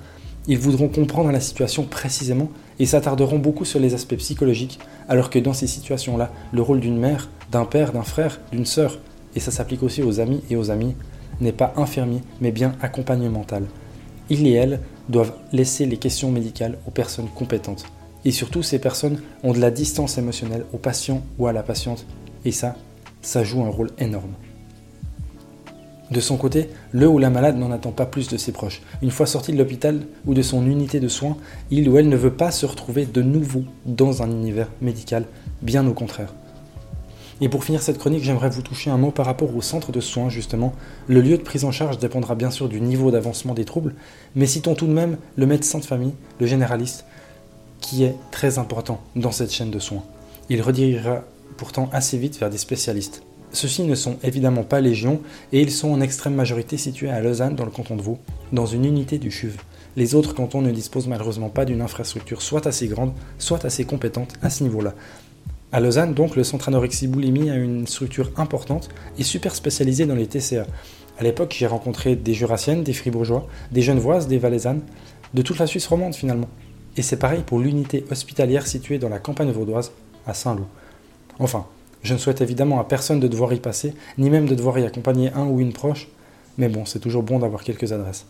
[0.48, 5.40] Ils voudront comprendre la situation précisément et s'attarderont beaucoup sur les aspects psychologiques, alors que
[5.40, 8.98] dans ces situations-là, le rôle d'une mère, d'un père, d'un frère, d'une sœur,
[9.36, 10.96] et ça s'applique aussi aux amis et aux amis,
[11.42, 13.66] n'est pas infirmier, mais bien accompagnemental.
[14.30, 17.86] Il et elle doivent laisser les questions médicales aux personnes compétentes.
[18.26, 22.06] Et surtout, ces personnes ont de la distance émotionnelle au patient ou à la patiente.
[22.44, 22.76] Et ça,
[23.22, 24.34] ça joue un rôle énorme.
[26.12, 28.82] De son côté, le ou la malade n'en attend pas plus de ses proches.
[29.02, 31.38] Une fois sorti de l'hôpital ou de son unité de soins,
[31.72, 35.26] il ou elle ne veut pas se retrouver de nouveau dans un univers médical,
[35.64, 36.34] bien au contraire.
[37.42, 40.00] Et pour finir cette chronique, j'aimerais vous toucher un mot par rapport au centre de
[40.00, 40.74] soins, justement.
[41.08, 43.94] Le lieu de prise en charge dépendra bien sûr du niveau d'avancement des troubles,
[44.36, 47.06] mais citons tout de même le médecin de famille, le généraliste,
[47.82, 50.04] qui est très important dans cette chaîne de soins.
[50.50, 51.24] Il redirigera
[51.58, 53.22] pourtant assez vite vers des spécialistes.
[53.52, 55.22] Ceux-ci ne sont évidemment pas légion
[55.52, 58.18] et ils sont en extrême majorité situés à Lausanne dans le canton de Vaud,
[58.52, 59.58] dans une unité du CHUV.
[59.96, 64.34] Les autres cantons ne disposent malheureusement pas d'une infrastructure soit assez grande, soit assez compétente
[64.42, 64.94] à ce niveau-là.
[65.72, 70.16] À Lausanne, donc, le centre anorexie boulimie a une structure importante et super spécialisée dans
[70.16, 70.66] les TCA.
[71.18, 74.82] À l'époque, j'ai rencontré des Jurassiennes, des Fribourgeois, des Genevoises, des Valaisannes,
[75.34, 76.50] de toute la Suisse romande finalement.
[76.98, 79.92] Et c'est pareil pour l'unité hospitalière située dans la campagne vaudoise,
[80.26, 80.66] à Saint-Lô.
[81.40, 81.66] Enfin,
[82.04, 84.86] je ne souhaite évidemment à personne de devoir y passer, ni même de devoir y
[84.86, 86.08] accompagner un ou une proche,
[86.58, 88.26] mais bon, c'est toujours bon d'avoir quelques adresses.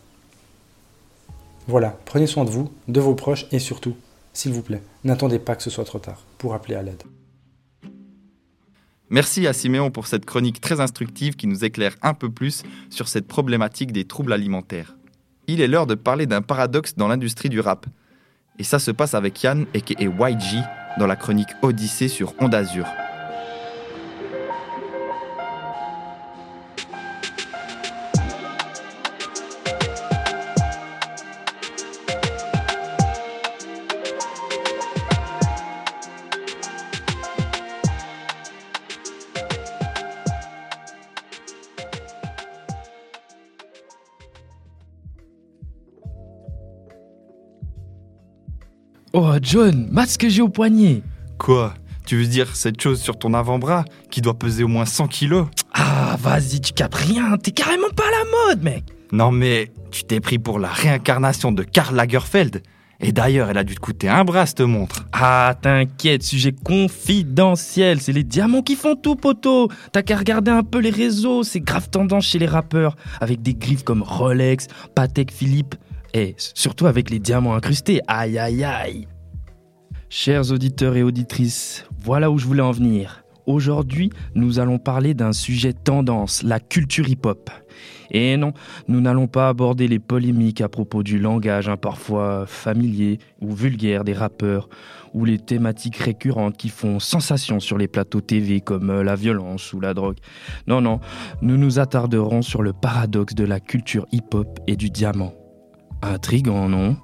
[1.68, 3.96] Voilà, prenez soin de vous, de vos proches et surtout,
[4.34, 7.04] s'il vous plaît, n'attendez pas que ce soit trop tard pour appeler à l'aide.
[9.16, 13.08] Merci à Siméon pour cette chronique très instructive qui nous éclaire un peu plus sur
[13.08, 14.98] cette problématique des troubles alimentaires.
[15.48, 17.86] Il est l'heure de parler d'un paradoxe dans l'industrie du rap.
[18.60, 20.62] Et ça se passe avec Yann et YG
[21.00, 22.88] dans la chronique Odyssée sur Onde Azur.
[49.46, 51.04] Oh, John, masque que j'ai au poignet.
[51.38, 51.76] Quoi?
[52.06, 55.48] Tu veux dire cette chose sur ton avant-bras qui doit peser au moins 100 kilos?
[55.74, 57.38] Ah, vas-y, tu captes rien.
[57.38, 58.84] T'es carrément pas à la mode, mec.
[59.12, 62.64] Non mais, tu t'es pris pour la réincarnation de Karl Lagerfeld
[63.02, 65.06] et d'ailleurs, elle a dû te coûter un bras, cette montre.
[65.12, 68.00] Ah, t'inquiète, sujet confidentiel.
[68.00, 69.70] C'est les diamants qui font tout, poteau.
[69.92, 71.44] T'as qu'à regarder un peu les réseaux.
[71.44, 72.96] C'est grave tendance chez les rappeurs.
[73.20, 75.76] Avec des griffes comme Rolex, Patek Philippe.
[76.14, 78.00] Et surtout avec les diamants incrustés.
[78.08, 79.08] Aïe, aïe, aïe.
[80.18, 83.26] Chers auditeurs et auditrices, voilà où je voulais en venir.
[83.48, 87.50] Aujourd'hui, nous allons parler d'un sujet tendance, la culture hip-hop.
[88.12, 88.54] Et non,
[88.88, 94.06] nous n'allons pas aborder les polémiques à propos du langage hein, parfois familier ou vulgaire
[94.06, 94.70] des rappeurs,
[95.14, 99.74] ou les thématiques récurrentes qui font sensation sur les plateaux TV comme euh, la violence
[99.74, 100.20] ou la drogue.
[100.66, 101.02] Non, non,
[101.42, 105.34] nous nous attarderons sur le paradoxe de la culture hip-hop et du diamant.
[106.02, 106.96] Intrigant, non?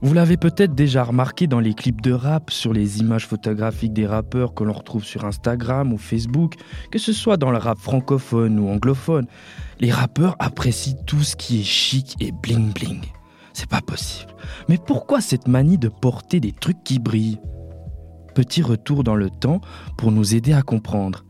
[0.00, 4.06] Vous l'avez peut-être déjà remarqué dans les clips de rap, sur les images photographiques des
[4.06, 6.54] rappeurs que l'on retrouve sur Instagram ou Facebook,
[6.92, 9.26] que ce soit dans le rap francophone ou anglophone.
[9.80, 13.00] Les rappeurs apprécient tout ce qui est chic et bling bling.
[13.52, 14.32] C'est pas possible.
[14.68, 17.40] Mais pourquoi cette manie de porter des trucs qui brillent?
[18.36, 19.60] Petit retour dans le temps
[19.96, 21.24] pour nous aider à comprendre.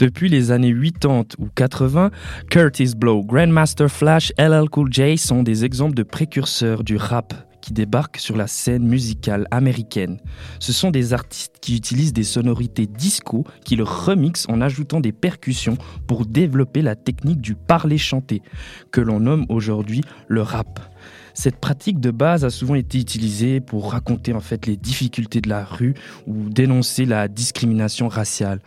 [0.00, 2.10] Depuis les années 80 ou 80,
[2.48, 7.74] Curtis Blow, Grandmaster Flash, LL Cool J sont des exemples de précurseurs du rap qui
[7.74, 10.18] débarquent sur la scène musicale américaine.
[10.58, 15.12] Ce sont des artistes qui utilisent des sonorités disco, qui le remixent en ajoutant des
[15.12, 18.40] percussions pour développer la technique du parler chanté,
[18.92, 20.80] que l'on nomme aujourd'hui le rap.
[21.34, 25.48] Cette pratique de base a souvent été utilisée pour raconter en fait les difficultés de
[25.48, 25.94] la rue
[26.26, 28.60] ou dénoncer la discrimination raciale.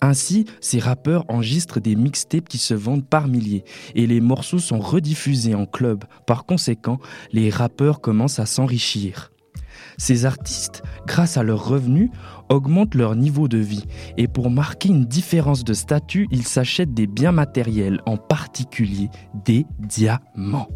[0.00, 4.80] Ainsi, ces rappeurs enregistrent des mixtapes qui se vendent par milliers et les morceaux sont
[4.80, 6.04] rediffusés en club.
[6.26, 6.98] Par conséquent,
[7.32, 9.30] les rappeurs commencent à s'enrichir.
[9.96, 12.10] Ces artistes, grâce à leurs revenus,
[12.48, 13.84] augmentent leur niveau de vie
[14.16, 19.08] et pour marquer une différence de statut, ils s'achètent des biens matériels, en particulier
[19.44, 20.68] des diamants.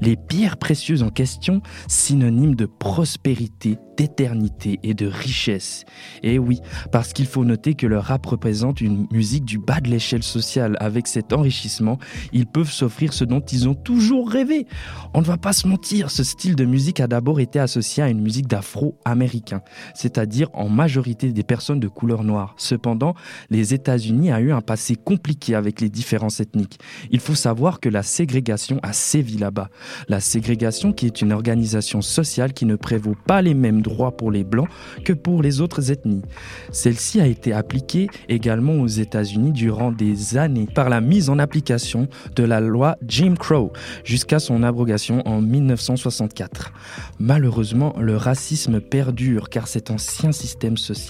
[0.00, 5.84] Les pierres précieuses en question, synonymes de prospérité, d'éternité et de richesse.
[6.22, 9.90] Et oui, parce qu'il faut noter que le rap représente une musique du bas de
[9.90, 10.76] l'échelle sociale.
[10.80, 11.98] Avec cet enrichissement,
[12.32, 14.66] ils peuvent s'offrir ce dont ils ont toujours rêvé.
[15.14, 18.08] On ne va pas se mentir, ce style de musique a d'abord été associé à
[18.08, 19.62] une musique d'afro-américain,
[19.94, 22.54] c'est-à-dire en majorité des personnes de couleur noire.
[22.56, 23.14] Cependant,
[23.50, 26.78] les États-Unis a eu un passé compliqué avec les différences ethniques.
[27.10, 29.68] Il faut savoir que la ségrégation a sévi là-bas.
[30.08, 34.30] La ségrégation qui est une organisation sociale qui ne prévaut pas les mêmes droits pour
[34.30, 34.68] les blancs
[35.04, 36.22] que pour les autres ethnies.
[36.70, 42.08] Celle-ci a été appliquée également aux États-Unis durant des années par la mise en application
[42.34, 43.72] de la loi Jim Crow
[44.04, 46.72] jusqu'à son abrogation en 1964.
[47.18, 51.01] Malheureusement, le racisme perdure car cet ancien système social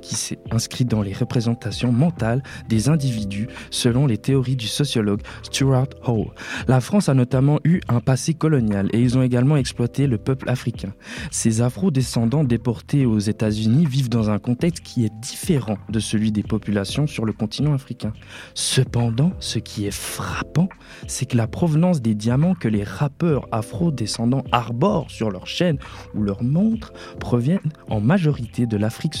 [0.00, 5.88] qui s'est inscrit dans les représentations mentales des individus selon les théories du sociologue Stuart
[6.06, 6.28] Hall.
[6.68, 10.48] La France a notamment eu un passé colonial et ils ont également exploité le peuple
[10.48, 10.92] africain.
[11.30, 16.42] Ces afro-descendants déportés aux États-Unis vivent dans un contexte qui est différent de celui des
[16.42, 18.12] populations sur le continent africain.
[18.54, 20.68] Cependant, ce qui est frappant,
[21.06, 25.78] c'est que la provenance des diamants que les rappeurs afro-descendants arborent sur leurs chaînes
[26.14, 29.14] ou leurs montres proviennent en majorité de l'Afrique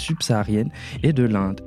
[1.02, 1.60] et de l'Inde.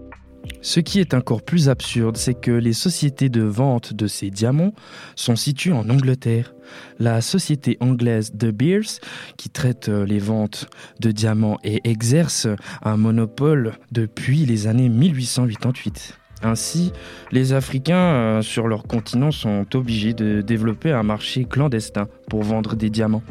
[0.62, 4.74] Ce qui est encore plus absurde, c'est que les sociétés de vente de ces diamants
[5.16, 6.54] sont situées en Angleterre.
[7.00, 9.00] La société anglaise De Beers,
[9.38, 10.70] qui traite euh, les ventes
[11.00, 12.48] de diamants et exerce
[12.84, 16.20] un monopole depuis les années 1888.
[16.42, 16.94] Ainsi,
[17.32, 22.76] les Africains euh, sur leur continent sont obligés de développer un marché clandestin pour vendre
[22.76, 23.24] des diamants.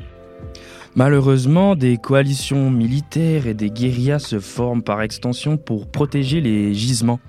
[0.95, 7.21] Malheureusement, des coalitions militaires et des guérillas se forment par extension pour protéger les gisements.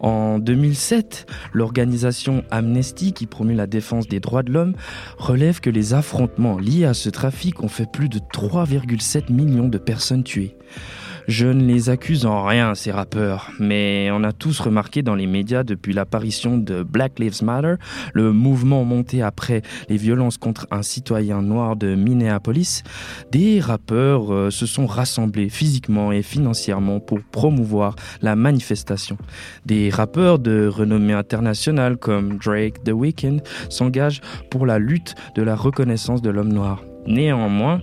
[0.00, 4.74] En 2007, l'organisation Amnesty, qui promue la défense des droits de l'homme,
[5.18, 9.78] relève que les affrontements liés à ce trafic ont fait plus de 3,7 millions de
[9.78, 10.56] personnes tuées.
[11.26, 15.26] Je ne les accuse en rien, ces rappeurs, mais on a tous remarqué dans les
[15.26, 17.74] médias depuis l'apparition de Black Lives Matter,
[18.12, 22.82] le mouvement monté après les violences contre un citoyen noir de Minneapolis,
[23.32, 29.16] des rappeurs euh, se sont rassemblés physiquement et financièrement pour promouvoir la manifestation.
[29.64, 33.38] Des rappeurs de renommée internationale comme Drake, The Weeknd
[33.70, 34.20] s'engagent
[34.50, 36.82] pour la lutte de la reconnaissance de l'homme noir.
[37.06, 37.80] Néanmoins,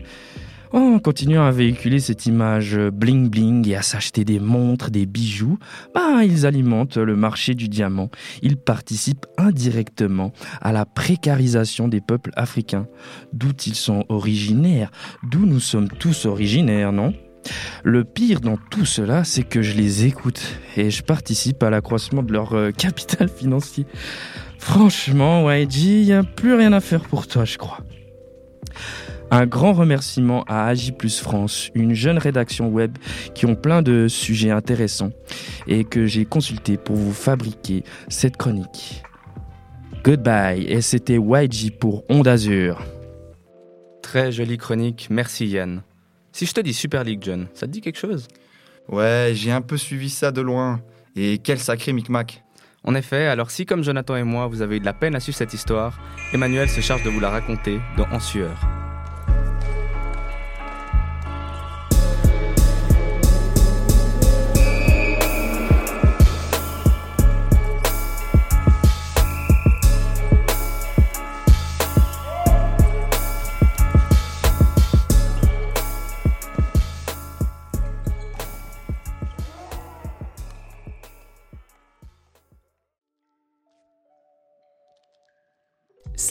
[0.73, 5.59] En continuant à véhiculer cette image bling bling et à s'acheter des montres, des bijoux,
[5.93, 8.09] bah, ils alimentent le marché du diamant.
[8.41, 12.87] Ils participent indirectement à la précarisation des peuples africains,
[13.33, 14.91] d'où ils sont originaires,
[15.23, 17.13] d'où nous sommes tous originaires, non?
[17.83, 20.41] Le pire dans tout cela, c'est que je les écoute
[20.77, 23.85] et je participe à l'accroissement de leur euh, capital financier.
[24.57, 27.79] Franchement, YG, il n'y a plus rien à faire pour toi, je crois.
[29.33, 32.97] Un grand remerciement à Agi Plus France, une jeune rédaction web
[33.33, 35.11] qui ont plein de sujets intéressants
[35.67, 39.03] et que j'ai consulté pour vous fabriquer cette chronique.
[40.03, 42.83] Goodbye, et c'était YG pour Onde Azur.
[44.01, 45.81] Très jolie chronique, merci Yann.
[46.33, 48.27] Si je te dis Super League, John, ça te dit quelque chose?
[48.89, 50.81] Ouais, j'ai un peu suivi ça de loin.
[51.15, 52.43] Et quel sacré micmac.
[52.83, 55.21] En effet, alors si comme Jonathan et moi, vous avez eu de la peine à
[55.21, 55.99] suivre cette histoire,
[56.33, 58.59] Emmanuel se charge de vous la raconter dans En sueur.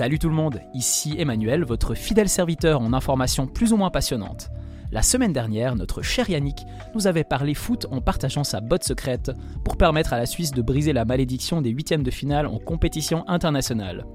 [0.00, 4.48] Salut tout le monde, ici Emmanuel, votre fidèle serviteur en informations plus ou moins passionnantes.
[4.92, 9.30] La semaine dernière, notre cher Yannick nous avait parlé foot en partageant sa botte secrète
[9.62, 13.28] pour permettre à la Suisse de briser la malédiction des huitièmes de finale en compétition
[13.28, 14.06] internationale.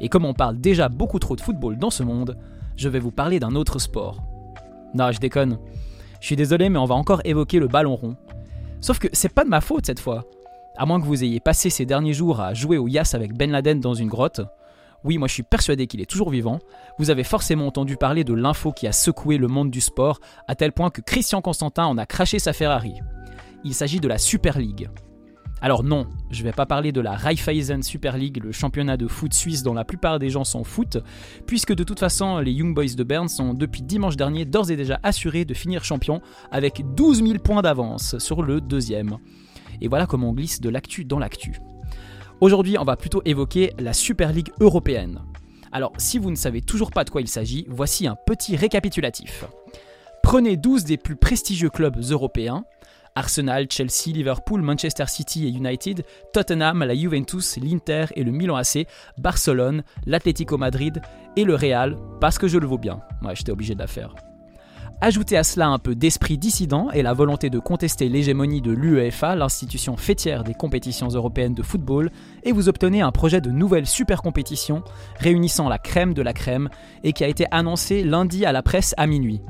[0.00, 2.36] Et comme on parle déjà beaucoup trop de football dans ce monde,
[2.74, 4.24] je vais vous parler d'un autre sport.
[4.92, 5.60] Non, je déconne.
[6.20, 8.16] Je suis désolé, mais on va encore évoquer le ballon rond.
[8.80, 10.24] Sauf que c'est pas de ma faute cette fois.
[10.76, 13.52] À moins que vous ayez passé ces derniers jours à jouer au Yas avec Ben
[13.52, 14.40] Laden dans une grotte,
[15.04, 16.58] oui, moi je suis persuadé qu'il est toujours vivant.
[16.98, 20.54] Vous avez forcément entendu parler de l'info qui a secoué le monde du sport, à
[20.54, 22.94] tel point que Christian Constantin en a craché sa Ferrari.
[23.64, 24.88] Il s'agit de la Super League.
[25.60, 29.06] Alors non, je ne vais pas parler de la Raiffeisen Super League, le championnat de
[29.06, 30.98] foot suisse dont la plupart des gens s'en foutent,
[31.46, 34.76] puisque de toute façon les Young Boys de Bern sont depuis dimanche dernier d'ores et
[34.76, 39.18] déjà assurés de finir champion avec 12 000 points d'avance sur le deuxième.
[39.80, 41.60] Et voilà comment on glisse de l'actu dans l'actu.
[42.42, 45.20] Aujourd'hui, on va plutôt évoquer la Super League européenne.
[45.70, 49.44] Alors, si vous ne savez toujours pas de quoi il s'agit, voici un petit récapitulatif.
[50.24, 52.64] Prenez 12 des plus prestigieux clubs européens
[53.14, 58.88] Arsenal, Chelsea, Liverpool, Manchester City et United, Tottenham, la Juventus, l'Inter et le Milan AC,
[59.18, 61.00] Barcelone, l'Atlético Madrid
[61.36, 63.02] et le Real, parce que je le vaux bien.
[63.22, 64.16] Ouais, j'étais obligé de la faire.
[65.04, 69.34] Ajoutez à cela un peu d'esprit dissident et la volonté de contester l'hégémonie de l'UEFA,
[69.34, 72.12] l'institution fêtière des compétitions européennes de football,
[72.44, 74.84] et vous obtenez un projet de nouvelle super compétition
[75.18, 76.68] réunissant la crème de la crème
[77.02, 79.42] et qui a été annoncé lundi à la presse à minuit.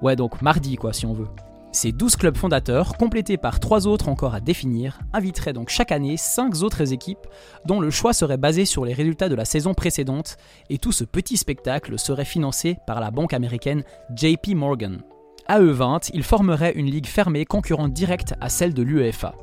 [0.00, 1.28] Ouais, donc mardi quoi si on veut.
[1.72, 6.16] Ces 12 clubs fondateurs, complétés par 3 autres encore à définir, inviteraient donc chaque année
[6.16, 7.26] 5 autres équipes
[7.66, 10.38] dont le choix serait basé sur les résultats de la saison précédente,
[10.70, 15.02] et tout ce petit spectacle serait financé par la banque américaine JP Morgan.
[15.48, 19.34] À eux 20, ils formeraient une ligue fermée concurrente directe à celle de l'UEFA.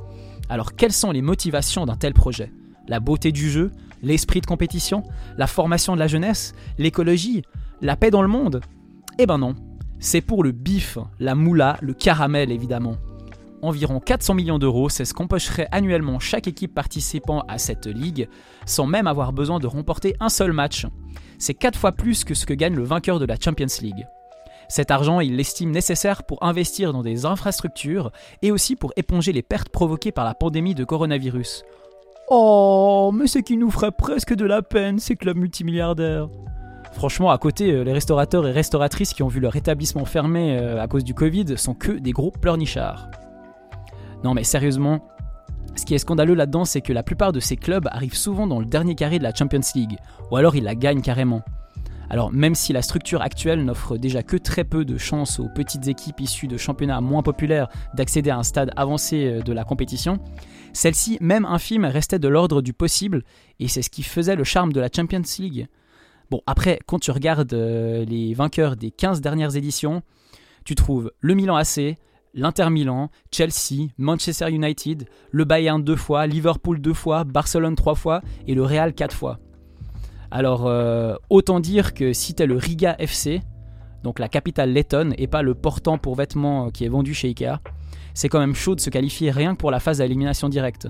[0.48, 2.52] Alors quelles sont les motivations d'un tel projet?
[2.88, 3.70] La beauté du jeu?
[4.02, 5.02] L'esprit de compétition?
[5.38, 6.52] La formation de la jeunesse?
[6.78, 7.42] L'écologie?
[7.80, 8.60] La paix dans le monde?
[9.18, 9.54] Eh ben non,
[10.04, 12.96] c'est pour le bif, la moula, le caramel évidemment.
[13.62, 18.28] Environ 400 millions d'euros, c'est ce qu'empocherait annuellement chaque équipe participant à cette ligue,
[18.66, 20.86] sans même avoir besoin de remporter un seul match.
[21.38, 24.06] C'est 4 fois plus que ce que gagne le vainqueur de la Champions League.
[24.68, 29.42] Cet argent, il l'estime nécessaire pour investir dans des infrastructures et aussi pour éponger les
[29.42, 31.64] pertes provoquées par la pandémie de coronavirus.
[32.28, 36.28] Oh, mais ce qui nous ferait presque de la peine, ces clubs multimilliardaires.
[36.94, 40.80] Franchement, à côté, euh, les restaurateurs et restauratrices qui ont vu leur établissement fermé euh,
[40.80, 43.10] à cause du Covid sont que des gros pleurnichards.
[44.22, 45.06] Non mais sérieusement,
[45.76, 48.60] ce qui est scandaleux là-dedans, c'est que la plupart de ces clubs arrivent souvent dans
[48.60, 49.98] le dernier carré de la Champions League,
[50.30, 51.42] ou alors ils la gagnent carrément.
[52.10, 55.88] Alors même si la structure actuelle n'offre déjà que très peu de chances aux petites
[55.88, 60.20] équipes issues de championnats moins populaires d'accéder à un stade avancé euh, de la compétition,
[60.72, 63.24] celle-ci, même infime, restait de l'ordre du possible,
[63.58, 65.66] et c'est ce qui faisait le charme de la Champions League.
[66.30, 70.02] Bon, après, quand tu regardes euh, les vainqueurs des 15 dernières éditions,
[70.64, 71.96] tu trouves le Milan AC,
[72.34, 78.22] l'Inter Milan, Chelsea, Manchester United, le Bayern deux fois, Liverpool deux fois, Barcelone trois fois
[78.46, 79.38] et le Real quatre fois.
[80.30, 83.40] Alors, euh, autant dire que si t'es le Riga FC,
[84.02, 87.60] donc la capitale lettonne et pas le portant pour vêtements qui est vendu chez Ikea,
[88.14, 90.88] c'est quand même chaud de se qualifier rien que pour la phase d'élimination directe.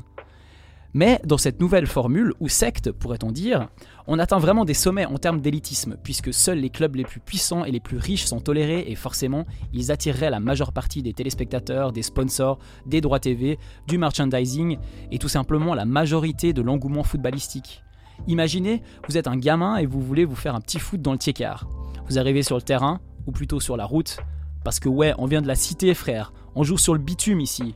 [0.97, 3.69] Mais dans cette nouvelle formule, ou secte pourrait-on dire,
[4.07, 7.65] on atteint vraiment des sommets en termes d'élitisme, puisque seuls les clubs les plus puissants
[7.65, 11.91] et les plus riches sont tolérés et forcément, ils attireraient la majeure partie des téléspectateurs,
[11.91, 14.79] des sponsors, des droits TV, du merchandising
[15.11, 17.83] et tout simplement la majorité de l'engouement footballistique.
[18.29, 21.19] Imaginez, vous êtes un gamin et vous voulez vous faire un petit foot dans le
[21.19, 21.69] tiécard.
[22.09, 24.19] Vous arrivez sur le terrain, ou plutôt sur la route,
[24.63, 27.75] parce que ouais, on vient de la cité frère, on joue sur le bitume ici.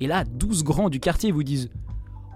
[0.00, 1.70] Et là, 12 grands du quartier vous disent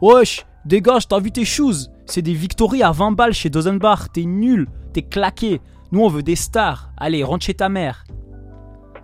[0.00, 1.88] Wesh, dégage, t'as vu tes shoes?
[2.06, 5.60] C'est des Victory à 20 balles chez Dozenbach, t'es nul, t'es claqué.
[5.90, 8.04] Nous on veut des stars, allez, rentre chez ta mère.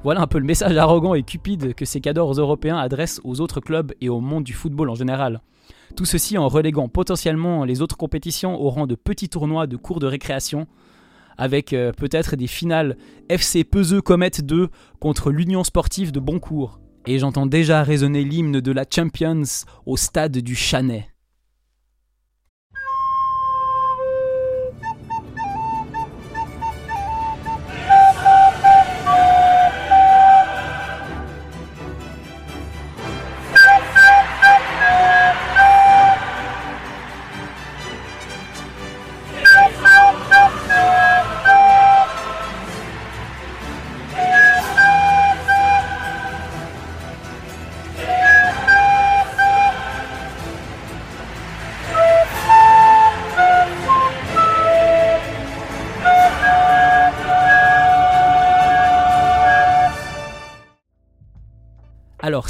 [0.05, 3.59] Voilà un peu le message arrogant et cupide que ces cadors européens adressent aux autres
[3.59, 5.41] clubs et au monde du football en général.
[5.97, 9.99] Tout ceci en reléguant potentiellement les autres compétitions au rang de petits tournois de cours
[9.99, 10.69] de récréation,
[11.37, 12.97] avec euh, peut-être des finales
[13.29, 14.69] FC Peseux Comet 2
[15.01, 16.79] contre l'Union sportive de Boncourt.
[17.07, 19.43] Et j'entends déjà résonner l'hymne de la Champions
[19.85, 21.14] au stade du Chanet.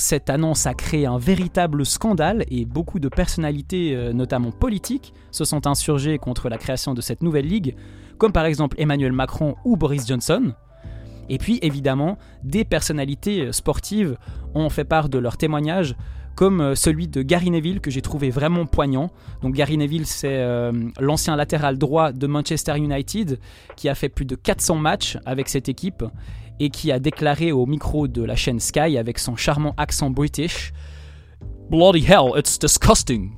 [0.05, 5.47] Cette annonce a créé un véritable scandale et beaucoup de personnalités, euh, notamment politiques, se
[5.47, 7.75] sont insurgées contre la création de cette nouvelle ligue,
[8.19, 10.53] comme par exemple Emmanuel Macron ou Boris Johnson.
[11.31, 14.19] Et puis évidemment, des personnalités euh, sportives
[14.55, 15.97] ont fait part de leurs témoignages,
[16.35, 19.11] comme euh, celui de Gary Neville que j'ai trouvé vraiment poignant.
[19.41, 20.45] Donc Gary Neville, c'est
[21.01, 23.39] l'ancien latéral droit de Manchester United
[23.75, 26.05] qui a fait plus de 400 matchs avec cette équipe
[26.61, 30.73] et qui a déclaré au micro de la chaîne Sky avec son charmant accent british
[31.71, 33.33] Bloody hell, it's disgusting.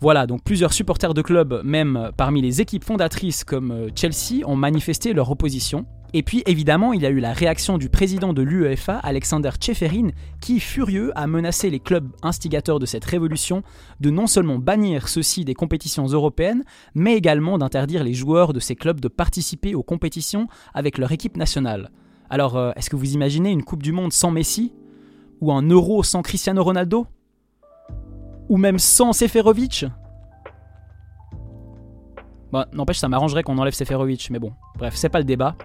[0.00, 4.54] Voilà, donc plusieurs supporters de clubs, même parmi les équipes fondatrices comme euh, Chelsea, ont
[4.54, 5.86] manifesté leur opposition.
[6.12, 10.08] Et puis évidemment, il y a eu la réaction du président de l'UEFA, Alexander Tcheferin,
[10.40, 13.62] qui, furieux, a menacé les clubs instigateurs de cette révolution
[14.00, 16.62] de non seulement bannir ceux-ci des compétitions européennes,
[16.94, 21.36] mais également d'interdire les joueurs de ces clubs de participer aux compétitions avec leur équipe
[21.36, 21.90] nationale.
[22.28, 24.72] Alors, euh, est-ce que vous imaginez une Coupe du Monde sans Messi
[25.40, 27.06] Ou un Euro sans Cristiano Ronaldo
[28.48, 29.86] Ou même sans Seferovic?
[32.52, 35.56] Bon, n'empêche, ça m'arrangerait qu'on enlève Seferovic, mais bon, bref, c'est pas le débat.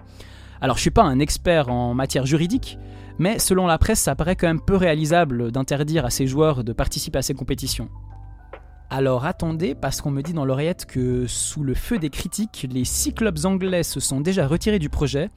[0.60, 2.78] Alors, je suis pas un expert en matière juridique,
[3.18, 6.72] mais selon la presse, ça paraît quand même peu réalisable d'interdire à ces joueurs de
[6.72, 7.88] participer à ces compétitions.
[8.90, 12.84] Alors attendez, parce qu'on me dit dans l'oreillette que sous le feu des critiques, les
[12.84, 15.30] six clubs anglais se sont déjà retirés du projet,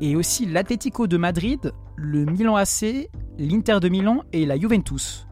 [0.00, 5.26] et aussi l'Atlético de Madrid, le Milan AC, l'Inter de Milan et la Juventus.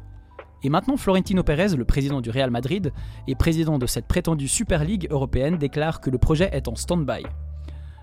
[0.62, 2.92] Et maintenant, Florentino Pérez, le président du Real Madrid
[3.28, 7.22] et président de cette prétendue Super League européenne, déclare que le projet est en stand-by.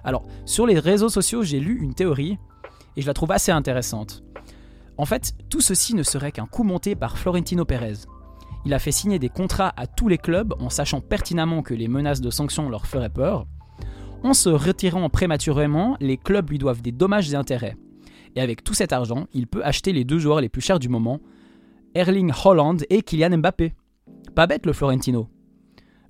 [0.04, 2.38] Alors, sur les réseaux sociaux, j'ai lu une théorie
[2.96, 4.24] et je la trouve assez intéressante.
[4.98, 8.06] En fait, tout ceci ne serait qu'un coup monté par Florentino Pérez.
[8.66, 11.88] Il a fait signer des contrats à tous les clubs en sachant pertinemment que les
[11.88, 13.46] menaces de sanctions leur feraient peur.
[14.24, 17.76] En se retirant prématurément, les clubs lui doivent des dommages et intérêts.
[18.36, 20.88] Et avec tout cet argent, il peut acheter les deux joueurs les plus chers du
[20.88, 21.20] moment,
[21.94, 23.74] Erling Holland et Kylian Mbappé.
[24.34, 25.28] Pas bête le Florentino.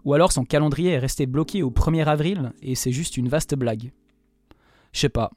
[0.05, 3.55] Ou alors son calendrier est resté bloqué au 1er avril et c'est juste une vaste
[3.55, 3.91] blague.
[4.91, 5.31] Je sais pas.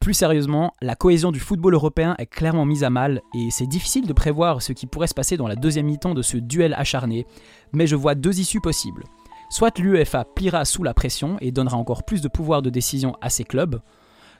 [0.00, 4.06] Plus sérieusement, la cohésion du football européen est clairement mise à mal et c'est difficile
[4.06, 7.24] de prévoir ce qui pourrait se passer dans la deuxième mi-temps de ce duel acharné,
[7.72, 9.04] mais je vois deux issues possibles.
[9.48, 13.30] Soit l'UEFA pliera sous la pression et donnera encore plus de pouvoir de décision à
[13.30, 13.80] ses clubs,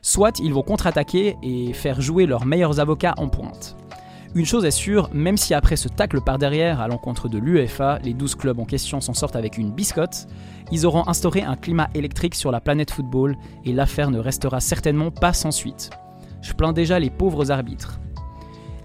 [0.03, 3.77] soit ils vont contre-attaquer et faire jouer leurs meilleurs avocats en pointe.
[4.35, 8.01] Une chose est sûre, même si après ce tacle par derrière à l'encontre de l'UEFA,
[8.05, 10.27] les 12 clubs en question s'en sortent avec une biscotte,
[10.71, 15.11] ils auront instauré un climat électrique sur la planète football et l'affaire ne restera certainement
[15.11, 15.91] pas sans suite.
[16.43, 17.99] Je plains déjà les pauvres arbitres.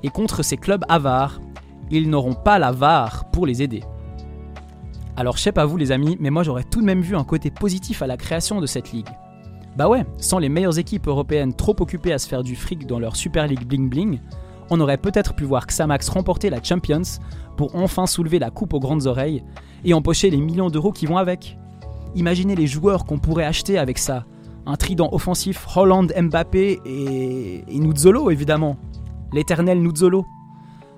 [0.04, 1.42] Et contre ces clubs avares,
[1.90, 3.84] ils n'auront pas la VAR pour les aider.
[5.18, 7.24] Alors je sais pas vous les amis, mais moi j'aurais tout de même vu un
[7.24, 9.10] côté positif à la création de cette ligue.
[9.78, 13.00] Bah ouais, sans les meilleures équipes européennes trop occupées à se faire du fric dans
[13.00, 14.20] leur Super League bling bling,
[14.70, 17.02] on aurait peut-être pu voir Xamax remporter la Champions
[17.58, 19.44] pour enfin soulever la coupe aux grandes oreilles
[19.84, 21.58] et empocher les millions d'euros qui vont avec.
[22.16, 24.26] Imaginez les joueurs qu'on pourrait acheter avec ça.
[24.66, 28.78] Un trident offensif Holland, Mbappé et, et évidemment.
[29.34, 30.26] L'éternel Nuzzolo.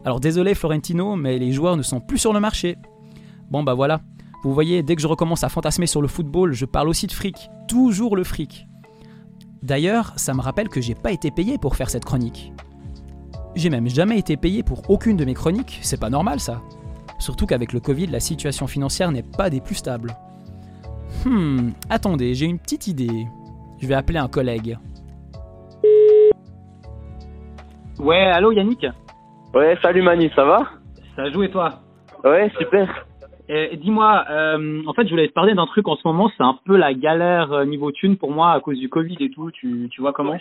[0.05, 2.77] Alors désolé Florentino, mais les joueurs ne sont plus sur le marché.
[3.49, 4.01] Bon bah voilà,
[4.43, 7.11] vous voyez, dès que je recommence à fantasmer sur le football, je parle aussi de
[7.11, 7.49] fric.
[7.67, 8.67] Toujours le fric.
[9.61, 12.51] D'ailleurs, ça me rappelle que j'ai pas été payé pour faire cette chronique.
[13.55, 16.61] J'ai même jamais été payé pour aucune de mes chroniques, c'est pas normal ça.
[17.19, 20.13] Surtout qu'avec le Covid, la situation financière n'est pas des plus stables.
[21.23, 23.27] Hmm, attendez, j'ai une petite idée.
[23.79, 24.77] Je vais appeler un collègue.
[27.99, 28.85] Ouais, allô Yannick?
[29.53, 30.57] Ouais, salut Manu, ça va?
[31.15, 31.69] Ça joue et toi?
[32.25, 33.05] Ouais, super.
[33.49, 36.43] Et Dis-moi, euh, en fait, je voulais te parler d'un truc en ce moment, c'est
[36.43, 39.51] un peu la galère euh, niveau thune pour moi à cause du Covid et tout,
[39.51, 40.37] tu, tu vois comment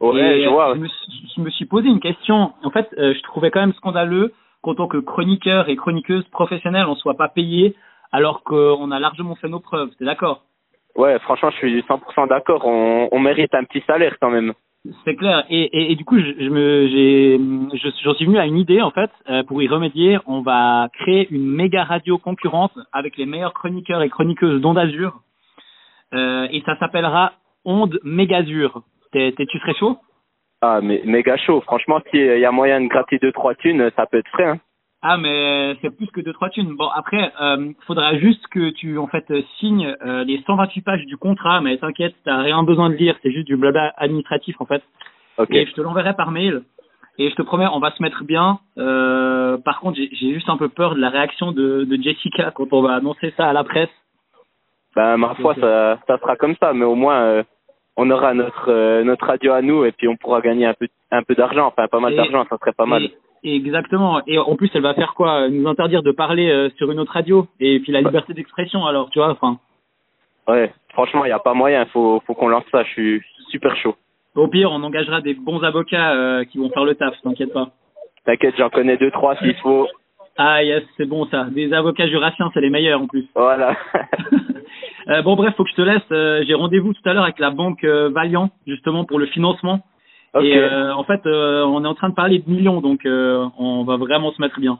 [0.00, 0.74] Ouais, Et, je vois.
[0.74, 2.52] Je me, suis- je me suis posé une question.
[2.64, 6.86] En fait, euh, je trouvais quand même scandaleux qu'en tant que chroniqueur et chroniqueuse professionnelle,
[6.88, 7.76] on soit pas payé
[8.10, 10.42] alors qu'on a largement fait nos preuves, t'es d'accord?
[10.96, 12.66] Ouais, franchement, je suis 100% d'accord.
[12.66, 14.52] On, on mérite un petit salaire quand même.
[15.04, 15.44] C'est clair.
[15.48, 19.10] Et, du coup, je, je j'en suis venu à une idée en fait.
[19.30, 24.02] euh, pour y remédier, on va créer une méga radio concurrente avec les meilleurs chroniqueurs
[24.02, 25.20] et chroniqueuses d'Onde Azur.
[26.14, 27.32] Euh, et ça s'appellera
[27.64, 28.82] Onde Mégazur.
[29.12, 29.98] T'es, t'es, tu serais chaud?
[30.62, 31.60] Ah, mais méga chaud.
[31.60, 34.46] Franchement, s'il y a moyen de gratter 2-3 thunes, ça peut être frais.
[34.46, 34.58] Hein.
[35.02, 36.76] Ah, mais c'est plus que deux trois thunes.
[36.76, 41.04] Bon, après, euh, faudra juste que tu en fait euh, signes euh, les 128 pages
[41.06, 41.60] du contrat.
[41.60, 43.16] Mais t'inquiète, t'as rien besoin de lire.
[43.22, 44.82] C'est juste du blabla administratif en fait.
[45.38, 45.50] Ok.
[45.50, 46.62] Et je te l'enverrai par mail.
[47.18, 48.60] Et je te promets, on va se mettre bien.
[48.78, 52.72] Euh, par contre, j'ai juste un peu peur de la réaction de, de Jessica quand
[52.72, 53.90] on va annoncer ça à la presse.
[54.94, 56.72] Ben, ma foi, ça, ça sera comme ça.
[56.72, 57.42] Mais au moins, euh,
[57.96, 60.88] on aura notre, euh, notre radio à nous et puis on pourra gagner un peu,
[61.10, 61.66] un peu d'argent.
[61.66, 63.08] Enfin, pas mal d'argent, ça serait pas mal.
[63.44, 64.22] Exactement.
[64.26, 65.48] Et en plus, elle va faire quoi?
[65.48, 67.46] Nous interdire de parler euh, sur une autre radio.
[67.58, 69.58] Et puis la liberté d'expression, alors, tu vois, enfin.
[70.46, 71.84] Ouais, franchement, il n'y a pas moyen.
[71.86, 72.84] Faut, faut qu'on lance ça.
[72.84, 73.96] Je suis super chaud.
[74.36, 77.68] Au pire, on engagera des bons avocats euh, qui vont faire le taf, t'inquiète pas.
[78.24, 79.88] T'inquiète, j'en connais deux, trois s'il faut.
[80.38, 81.48] Ah yes, c'est bon ça.
[81.50, 83.26] Des avocats jurassiens, c'est les meilleurs en plus.
[83.34, 83.76] Voilà.
[85.08, 86.46] Euh, bon bref, faut que je te laisse.
[86.46, 89.80] J'ai rendez-vous tout à l'heure avec la banque Valiant, justement pour le financement.
[90.40, 93.46] Et euh, en fait, euh, on est en train de parler de millions, donc euh,
[93.58, 94.78] on va vraiment se mettre bien.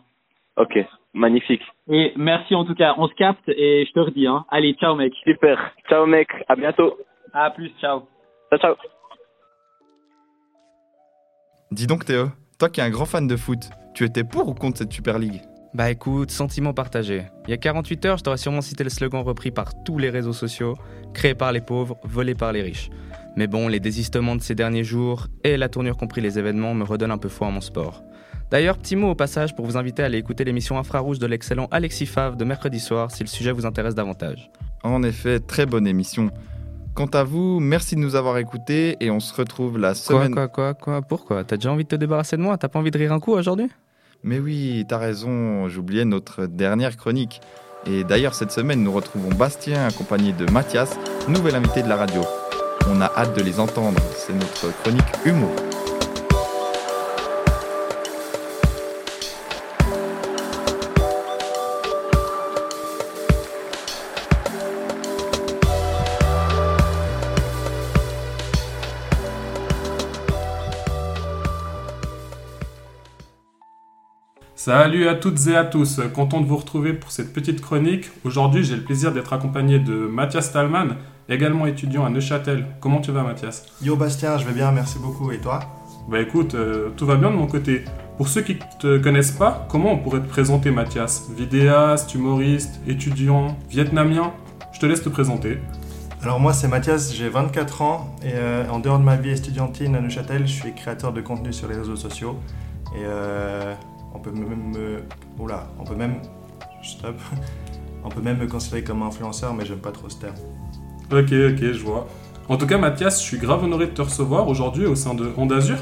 [0.57, 0.78] Ok,
[1.12, 1.62] magnifique.
[1.88, 4.26] Et merci en tout cas, on se capte et je te redis.
[4.26, 4.44] Hein.
[4.50, 5.12] Allez, ciao mec.
[5.24, 5.59] Super.
[5.88, 6.96] Ciao mec, à bientôt.
[7.34, 8.03] À plus, ciao.
[8.50, 8.74] Ciao, ciao.
[11.70, 12.26] Dis donc Théo,
[12.59, 13.61] toi qui es un grand fan de foot,
[13.94, 15.40] tu étais pour ou contre cette Super League?
[15.75, 17.25] Bah écoute, sentiment partagé.
[17.47, 20.11] Il y a 48 heures, je t'aurais sûrement cité le slogan repris par tous les
[20.11, 20.77] réseaux sociaux,
[21.14, 22.91] créé par les pauvres, volé par les riches.
[23.37, 26.85] Mais bon, les désistements de ces derniers jours et la tournure compris les événements me
[26.85, 28.03] redonnent un peu foi en mon sport.
[28.51, 31.68] D'ailleurs, petit mot au passage pour vous inviter à aller écouter l'émission Infrarouge de l'excellent
[31.70, 34.51] Alexis Favre de mercredi soir si le sujet vous intéresse davantage.
[34.83, 36.31] En effet, très bonne émission.
[36.95, 40.35] Quant à vous, merci de nous avoir écoutés et on se retrouve la Quoi, semaine...
[40.35, 41.01] quoi, quoi, quoi?
[41.01, 41.45] Pourquoi?
[41.45, 42.59] T'as déjà envie de te débarrasser de moi?
[42.59, 43.70] T'as pas envie de rire un coup aujourd'hui?
[44.25, 47.41] Mais oui, t'as raison, j'oubliais notre dernière chronique.
[47.87, 50.97] Et d'ailleurs, cette semaine, nous retrouvons Bastien accompagné de Mathias,
[51.27, 52.20] nouvel invité de la radio.
[52.89, 55.51] On a hâte de les entendre, c'est notre chronique humour.
[74.64, 78.12] Salut à toutes et à tous, content de vous retrouver pour cette petite chronique.
[78.22, 80.98] Aujourd'hui, j'ai le plaisir d'être accompagné de Mathias Talman,
[81.28, 82.66] également étudiant à Neuchâtel.
[82.78, 83.66] Comment tu vas Mathias?
[83.82, 85.32] Yo Bastien, je vais bien, merci beaucoup.
[85.32, 85.58] Et toi?
[86.08, 87.84] Bah écoute, euh, tout va bien de mon côté.
[88.16, 91.28] Pour ceux qui te connaissent pas, comment on pourrait te présenter Mathias?
[91.36, 94.32] Vidéaste, humoriste, étudiant, vietnamien?
[94.72, 95.58] Je te laisse te présenter.
[96.22, 99.96] Alors moi c'est Mathias, j'ai 24 ans et euh, en dehors de ma vie estudiantine
[99.96, 102.38] à Neuchâtel, je suis créateur de contenu sur les réseaux sociaux
[102.94, 103.74] et euh,
[104.14, 105.02] on peut même me...
[105.38, 106.16] Oula, on peut même...
[106.82, 107.16] Stop.
[108.04, 110.34] On peut même me considérer comme influenceur mais j'aime pas trop ce terme.
[111.12, 112.08] Ok, ok, je vois.
[112.48, 115.30] En tout cas, Mathias, je suis grave honoré de te recevoir aujourd'hui au sein de
[115.36, 115.78] Onde Azur.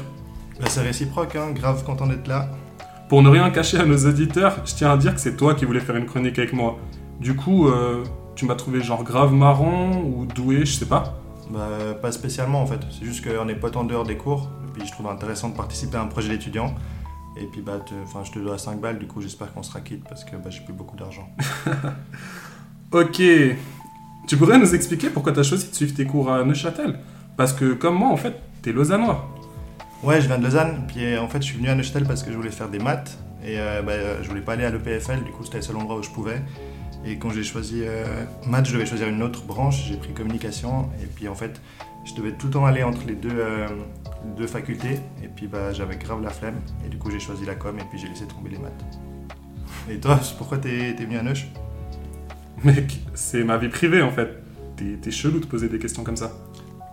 [0.59, 2.49] Bah, c'est réciproque, hein, grave content d'être là.
[3.09, 5.65] Pour ne rien cacher à nos auditeurs, je tiens à dire que c'est toi qui
[5.65, 6.77] voulais faire une chronique avec moi.
[7.19, 8.03] Du coup, euh,
[8.35, 11.19] tu m'as trouvé genre grave marrant ou doué, je sais pas.
[11.49, 11.67] Bah,
[12.01, 14.87] pas spécialement en fait, c'est juste qu'on est potes en dehors des cours et puis
[14.87, 16.73] je trouve intéressant de participer à un projet d'étudiant.
[17.37, 17.93] Et puis bah, te-
[18.25, 20.61] je te dois 5 balles, du coup j'espère qu'on sera quitte parce que bah, j'ai
[20.61, 21.29] plus beaucoup d'argent.
[22.91, 23.21] Ok.
[24.27, 26.99] Tu pourrais nous expliquer pourquoi t'as choisi de suivre tes cours à Neuchâtel?
[27.37, 29.27] Parce que comme moi, en fait, t'es lausannois.
[30.03, 32.31] Ouais, je viens de Lausanne, puis en fait je suis venu à Neuchâtel parce que
[32.31, 35.31] je voulais faire des maths et euh, bah, je voulais pas aller à l'EPFL, du
[35.31, 36.41] coup c'était le seul endroit où je pouvais.
[37.05, 38.03] Et quand j'ai choisi euh,
[38.47, 41.61] maths, je devais choisir une autre branche, j'ai pris communication et puis en fait
[42.03, 43.67] je devais tout le temps aller entre les deux, euh,
[44.37, 44.99] deux facultés.
[45.23, 46.59] Et puis bah, j'avais grave la flemme.
[46.85, 48.83] Et du coup, j'ai choisi la com et puis j'ai laissé tomber les maths.
[49.89, 51.47] Et toi, pourquoi t'es venu à Neuch?
[52.63, 54.43] Mec, c'est ma vie privée en fait.
[55.01, 56.31] T'es chelou de poser des questions comme ça.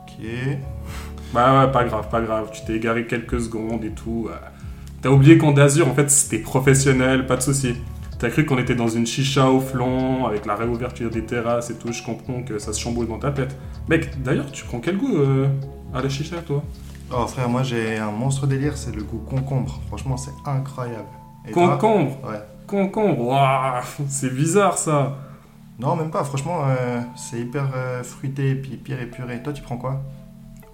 [0.02, 0.26] Ok.
[1.32, 2.50] Bah ouais, pas grave, pas grave.
[2.52, 4.28] Tu t'es égaré quelques secondes et tout.
[5.00, 7.76] T'as oublié qu'en d'Azur, en fait, c'était professionnel, pas de souci.
[8.18, 11.74] T'as cru qu'on était dans une chicha au flanc, avec la réouverture des terrasses et
[11.76, 11.92] tout.
[11.92, 13.56] Je comprends que ça se chamboule dans ta tête.
[13.88, 15.46] Mec, d'ailleurs, tu prends quel goût euh,
[15.94, 16.64] à la chicha, toi?
[17.10, 19.80] Oh frère, moi j'ai un monstre délire, c'est le goût concombre.
[19.88, 21.08] Franchement, c'est incroyable.
[21.46, 22.40] Et toi Concombre Ouais.
[22.66, 25.16] Concombre, waouh, c'est bizarre ça.
[25.78, 26.24] Non, même pas.
[26.24, 29.42] Franchement, euh, c'est hyper euh, fruité et puis pire épuré.
[29.42, 30.02] Toi, tu prends quoi?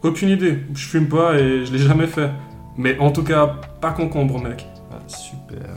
[0.02, 0.60] Aucune idée.
[0.74, 2.30] Je fume pas et je l'ai jamais fait.
[2.76, 4.66] Mais en tout cas, pas concombre, mec.
[4.90, 5.76] Ah, super.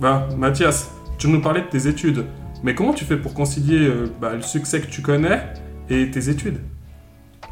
[0.00, 2.26] Bah, Mathias, tu nous parlais de tes études.
[2.62, 5.40] Mais comment tu fais pour concilier euh, bah, le succès que tu connais
[5.88, 6.60] et tes études?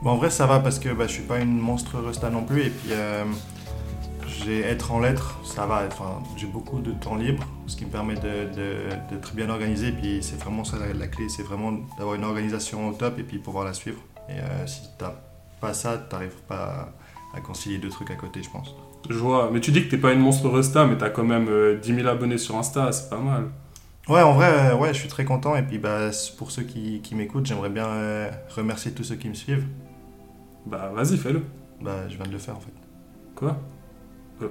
[0.02, 2.42] Bon, en vrai, ça va parce que bah, je suis pas une monstre resta non
[2.42, 2.62] plus.
[2.66, 3.24] Et puis, euh,
[4.26, 5.84] j'ai être en lettres, ça va.
[5.86, 9.88] Enfin, j'ai beaucoup de temps libre, ce qui me permet de- de- d'être bien organisé.
[9.88, 13.18] Et puis, c'est vraiment ça la, la clé, c'est vraiment d'avoir une organisation au top
[13.18, 13.98] et puis pouvoir la suivre.
[14.28, 15.14] Et euh, si t'as
[15.60, 16.92] pas ça, t'arrives pas
[17.34, 18.74] à, à concilier deux trucs à côté, je pense.
[19.08, 19.50] Je vois.
[19.52, 21.94] Mais tu dis que t'es pas une monstre resta, mais t'as quand même euh, 10
[21.94, 23.50] 000 abonnés sur Insta, c'est pas mal.
[24.08, 25.54] Ouais, en vrai, euh, ouais, je suis très content.
[25.54, 29.28] Et puis, bah, pour ceux qui, qui m'écoutent, j'aimerais bien euh, remercier tous ceux qui
[29.28, 29.64] me suivent.
[30.66, 31.42] Bah, vas-y, fais-le.
[31.80, 32.72] Bah, je viens de le faire en fait.
[33.34, 33.56] Quoi?
[34.42, 34.48] Euh,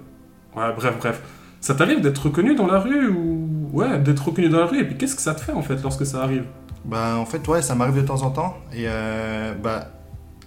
[0.55, 1.21] Ouais, bref, bref.
[1.61, 3.69] Ça t'arrive d'être reconnu dans la rue ou?
[3.71, 5.81] Ouais, d'être reconnu dans la rue, et puis qu'est-ce que ça te fait en fait
[5.81, 6.45] lorsque ça arrive?
[6.83, 8.57] Bah, en fait, ouais, ça m'arrive de temps en temps.
[8.73, 9.87] Et euh, bah,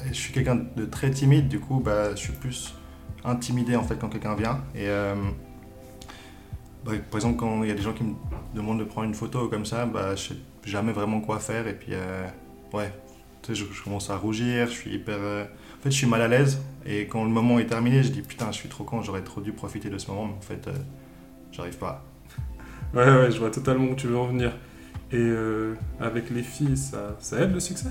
[0.07, 2.75] je suis quelqu'un de très timide, du coup, bah, je suis plus
[3.25, 4.59] intimidé en fait quand quelqu'un vient.
[4.75, 5.15] Et euh,
[6.85, 8.15] bah, par exemple, quand il y a des gens qui me
[8.55, 11.67] demandent de prendre une photo comme ça, bah, je sais jamais vraiment quoi faire.
[11.67, 12.27] Et puis, euh,
[12.73, 12.93] ouais,
[13.45, 15.17] tu sais, je, je commence à rougir, je suis hyper.
[15.19, 16.61] euh, En fait, je suis mal à l'aise.
[16.87, 19.41] Et quand le moment est terminé, je dis putain, je suis trop con, j'aurais trop
[19.41, 20.73] dû profiter de ce moment, mais en fait, euh,
[21.53, 22.05] j'arrive pas.
[22.95, 24.53] Ouais, ouais, je vois totalement où tu veux en venir.
[25.13, 27.89] Et euh, avec les filles, ça, ça aide le succès?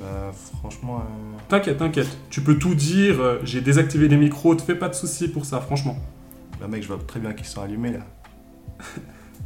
[0.00, 0.98] Bah, franchement.
[1.00, 2.08] euh, T'inquiète, t'inquiète.
[2.30, 5.60] Tu peux tout dire, j'ai désactivé les micros, te fais pas de soucis pour ça,
[5.60, 5.96] franchement.
[6.60, 8.00] Bah, mec, je vois très bien qu'ils sont allumés là.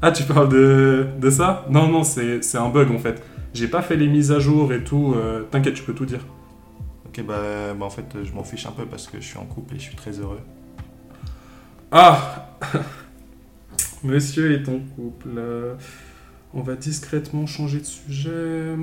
[0.03, 1.67] Ah, tu parles de, de ça?
[1.71, 3.23] Non, non, c'est un bug en fait.
[3.59, 5.15] J'ai pas fait les mises à jour et tout.
[5.17, 6.21] euh, T'inquiète, tu peux tout dire.
[7.07, 9.45] Ok, bah, bah, en fait, je m'en fiche un peu parce que je suis en
[9.47, 10.41] couple et je suis très heureux.
[11.91, 12.57] Ah
[14.05, 15.31] Monsieur est en couple.
[15.37, 15.75] euh,
[16.55, 18.77] On va discrètement changer de sujet.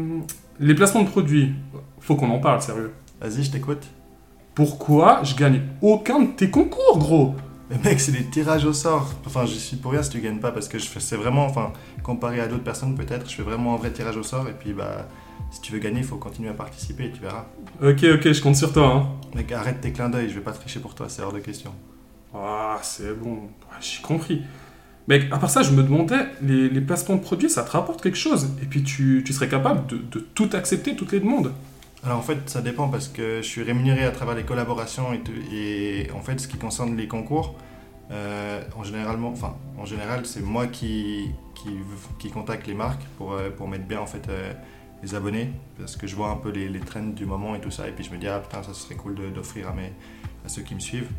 [0.60, 1.54] Les placements de produits.
[2.02, 2.92] Faut qu'on en parle, sérieux.
[3.22, 3.88] Vas-y, je t'écoute.
[4.56, 7.36] Pourquoi je gagne aucun de tes concours, gros?
[7.70, 9.12] Mais mec, c'est des tirages au sort.
[9.26, 11.46] Enfin, je suis pour rien si tu gagnes pas parce que je fais, c'est vraiment,
[11.46, 14.54] enfin, comparé à d'autres personnes peut-être, je fais vraiment un vrai tirage au sort et
[14.54, 15.08] puis bah,
[15.50, 17.46] si tu veux gagner, il faut continuer à participer et tu verras.
[17.82, 18.88] Ok, ok, je compte sur toi.
[18.88, 19.08] Hein.
[19.36, 21.72] Mec, arrête tes clins d'œil, je vais pas tricher pour toi, c'est hors de question.
[22.34, 23.40] Ah, c'est bon.
[23.82, 24.44] J'ai compris.
[25.08, 28.02] Mec, à part ça, je me demandais, les, les placements de produits, ça te rapporte
[28.02, 28.50] quelque chose?
[28.62, 31.52] Et puis tu, tu serais capable de, de tout accepter, toutes les demandes?
[32.06, 35.22] Alors en fait, ça dépend parce que je suis rémunéré à travers les collaborations et,
[35.52, 37.56] et en fait, ce qui concerne les concours,
[38.12, 41.32] euh, en, généralement, enfin, en général, c'est moi qui,
[42.20, 44.54] qui, contacte les marques pour, euh, pour mettre bien en fait, euh,
[45.02, 45.50] les abonnés
[45.80, 47.92] parce que je vois un peu les, les trends du moment et tout ça et
[47.92, 50.80] puis je me dis ah putain ça serait cool d'offrir à, à ceux qui me
[50.80, 51.10] suivent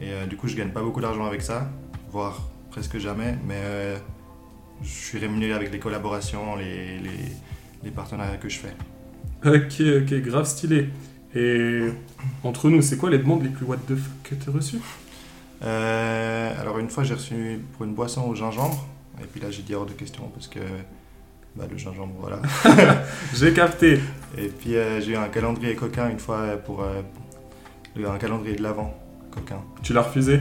[0.00, 1.70] et du coup je gagne pas beaucoup d'argent avec ça,
[2.10, 3.62] voire presque jamais mais
[4.82, 6.98] je suis rémunéré avec les collaborations, les,
[7.82, 8.74] les partenariats que je fais.
[9.44, 10.88] Ok, ok, grave stylé.
[11.34, 11.88] Et
[12.44, 14.80] entre nous, c'est quoi les demandes les plus what the fuck que t'as reçues?
[15.64, 18.84] Euh, alors une fois j'ai reçu pour une boisson au gingembre
[19.22, 20.58] et puis là j'ai dit hors de question parce que
[21.54, 22.40] bah, le gingembre voilà.
[23.34, 24.00] J'ai capté.
[24.36, 27.00] Et puis euh, j'ai eu un calendrier coquin une fois pour euh,
[27.94, 28.92] le- un calendrier de l'avant
[29.30, 29.60] coquin.
[29.84, 30.40] Tu l'as refusé?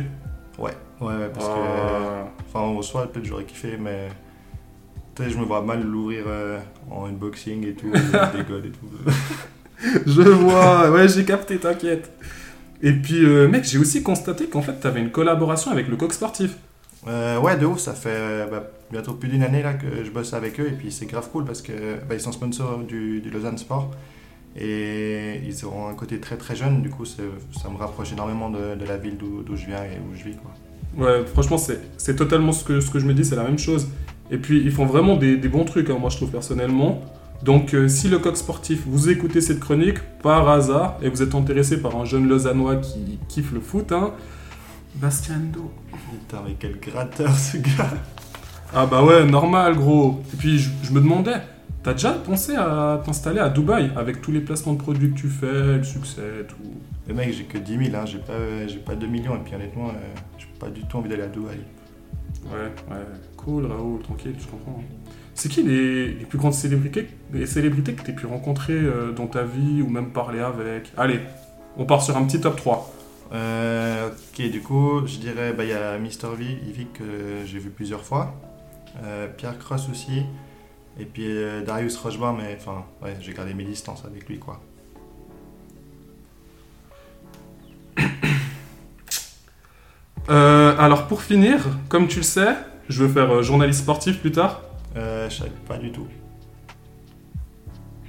[0.57, 0.71] Ouais,
[1.01, 2.25] ouais, ouais parce Ah.
[2.33, 4.07] que enfin au soir peut-être j'aurais kiffé mais
[5.19, 6.59] je me vois mal l'ouvrir euh,
[6.89, 8.87] en unboxing et tout, des codes et tout.
[10.05, 12.11] Je vois, ouais, j'ai capté, t'inquiète.
[12.81, 16.13] Et puis, euh, mec, j'ai aussi constaté qu'en fait, t'avais une collaboration avec le coq
[16.13, 16.57] sportif.
[17.07, 20.33] Euh, ouais, de ouf, ça fait bah, bientôt plus d'une année là que je bosse
[20.33, 21.71] avec eux et puis c'est grave cool parce que
[22.07, 23.89] bah, ils sont sponsors du, du Lausanne Sport
[24.55, 27.23] et ils auront un côté très très jeune, du coup ça
[27.71, 30.35] me rapproche énormément de, de la ville d'où je viens et où je vis.
[30.35, 30.51] Quoi.
[30.97, 33.59] Ouais, franchement, c'est c'est totalement ce que, ce que je me dis, c'est la même
[33.59, 33.87] chose.
[34.31, 37.01] Et puis, ils font vraiment des, des bons trucs, hein, moi, je trouve personnellement.
[37.43, 41.35] Donc, euh, si le coq sportif, vous écoutez cette chronique par hasard et vous êtes
[41.35, 44.11] intéressé par un jeune Lausannois qui kiffe le foot, hein,
[44.95, 45.71] Bastiando.
[46.09, 47.93] Putain, mais quel gratteur ce gars
[48.73, 50.21] Ah bah ouais, normal, gros.
[50.33, 51.41] Et puis, je, je me demandais,
[51.83, 55.27] T'as déjà pensé à t'installer à Dubaï avec tous les placements de produits que tu
[55.29, 56.55] fais, le succès, tout?
[57.07, 59.55] Le mec, j'ai que 10 000, hein, j'ai pas, j'ai pas 2 millions, et puis
[59.55, 59.93] honnêtement, euh,
[60.37, 61.57] j'ai pas du tout envie d'aller à Dubaï.
[62.45, 63.03] Ouais, ouais,
[63.43, 64.83] cool Raoul, tranquille, je comprends.
[65.33, 69.27] C'est qui les, les plus grandes célébrités, les célébrités que t'aies pu rencontrer euh, dans
[69.27, 70.91] ta vie ou même parler avec?
[70.97, 71.19] Allez,
[71.77, 72.93] on part sur un petit top 3.
[73.33, 77.59] Euh, ok, du coup, je dirais, bah, il y a Mister V, Yvick, que j'ai
[77.59, 78.35] vu plusieurs fois.
[79.03, 80.23] Euh, Pierre Cross aussi.
[80.99, 84.59] Et puis euh, Darius Rochebar, mais enfin, ouais, j'ai gardé mes distances avec lui, quoi.
[90.27, 92.55] Alors pour finir, comme tu le sais,
[92.91, 94.61] je veux faire euh, journaliste sportif plus tard.
[94.97, 96.07] Euh, je savais pas du tout.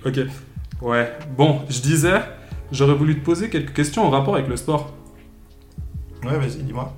[0.04, 0.18] Ok.
[0.80, 1.12] Ouais.
[1.36, 2.20] Bon, je disais,
[2.72, 4.92] j'aurais voulu te poser quelques questions en rapport avec le sport.
[6.24, 6.92] Ouais, vas-y, dis-moi.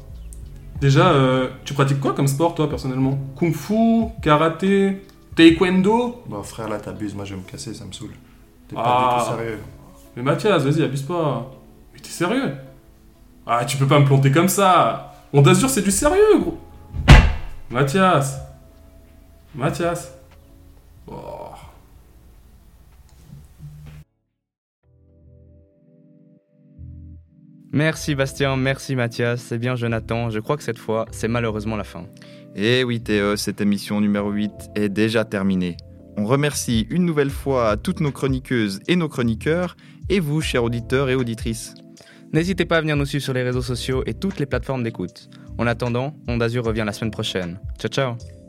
[0.81, 3.19] Déjà, euh, tu pratiques quoi comme sport toi personnellement?
[3.37, 5.03] Kung Fu, karaté,
[5.37, 6.23] taekwondo?
[6.27, 8.11] Bon, frère, là, t'abuses, moi je vais me casser, ça me saoule.
[8.69, 9.19] T'es pas Ah.
[9.19, 9.59] du tout sérieux.
[10.17, 11.51] Mais Mathias, vas-y, abuse pas.
[11.93, 12.53] Mais t'es sérieux?
[13.47, 16.59] Ah, tu peux pas me planter comme ça On d'Azur, c'est du sérieux, gros
[17.71, 18.39] Mathias
[19.55, 20.13] Mathias
[21.07, 21.51] Oh.
[27.73, 31.85] Merci Bastien, merci Mathias, c'est bien Jonathan, je crois que cette fois, c'est malheureusement la
[31.85, 32.07] fin.
[32.55, 35.77] Et oui Théo, cette émission numéro 8 est déjà terminée.
[36.17, 39.77] On remercie une nouvelle fois toutes nos chroniqueuses et nos chroniqueurs,
[40.09, 41.75] et vous, chers auditeurs et auditrices.
[42.33, 45.29] N'hésitez pas à venir nous suivre sur les réseaux sociaux et toutes les plateformes d'écoute.
[45.59, 47.59] En attendant, Onde Azur revient la semaine prochaine.
[47.79, 48.44] Ciao ciao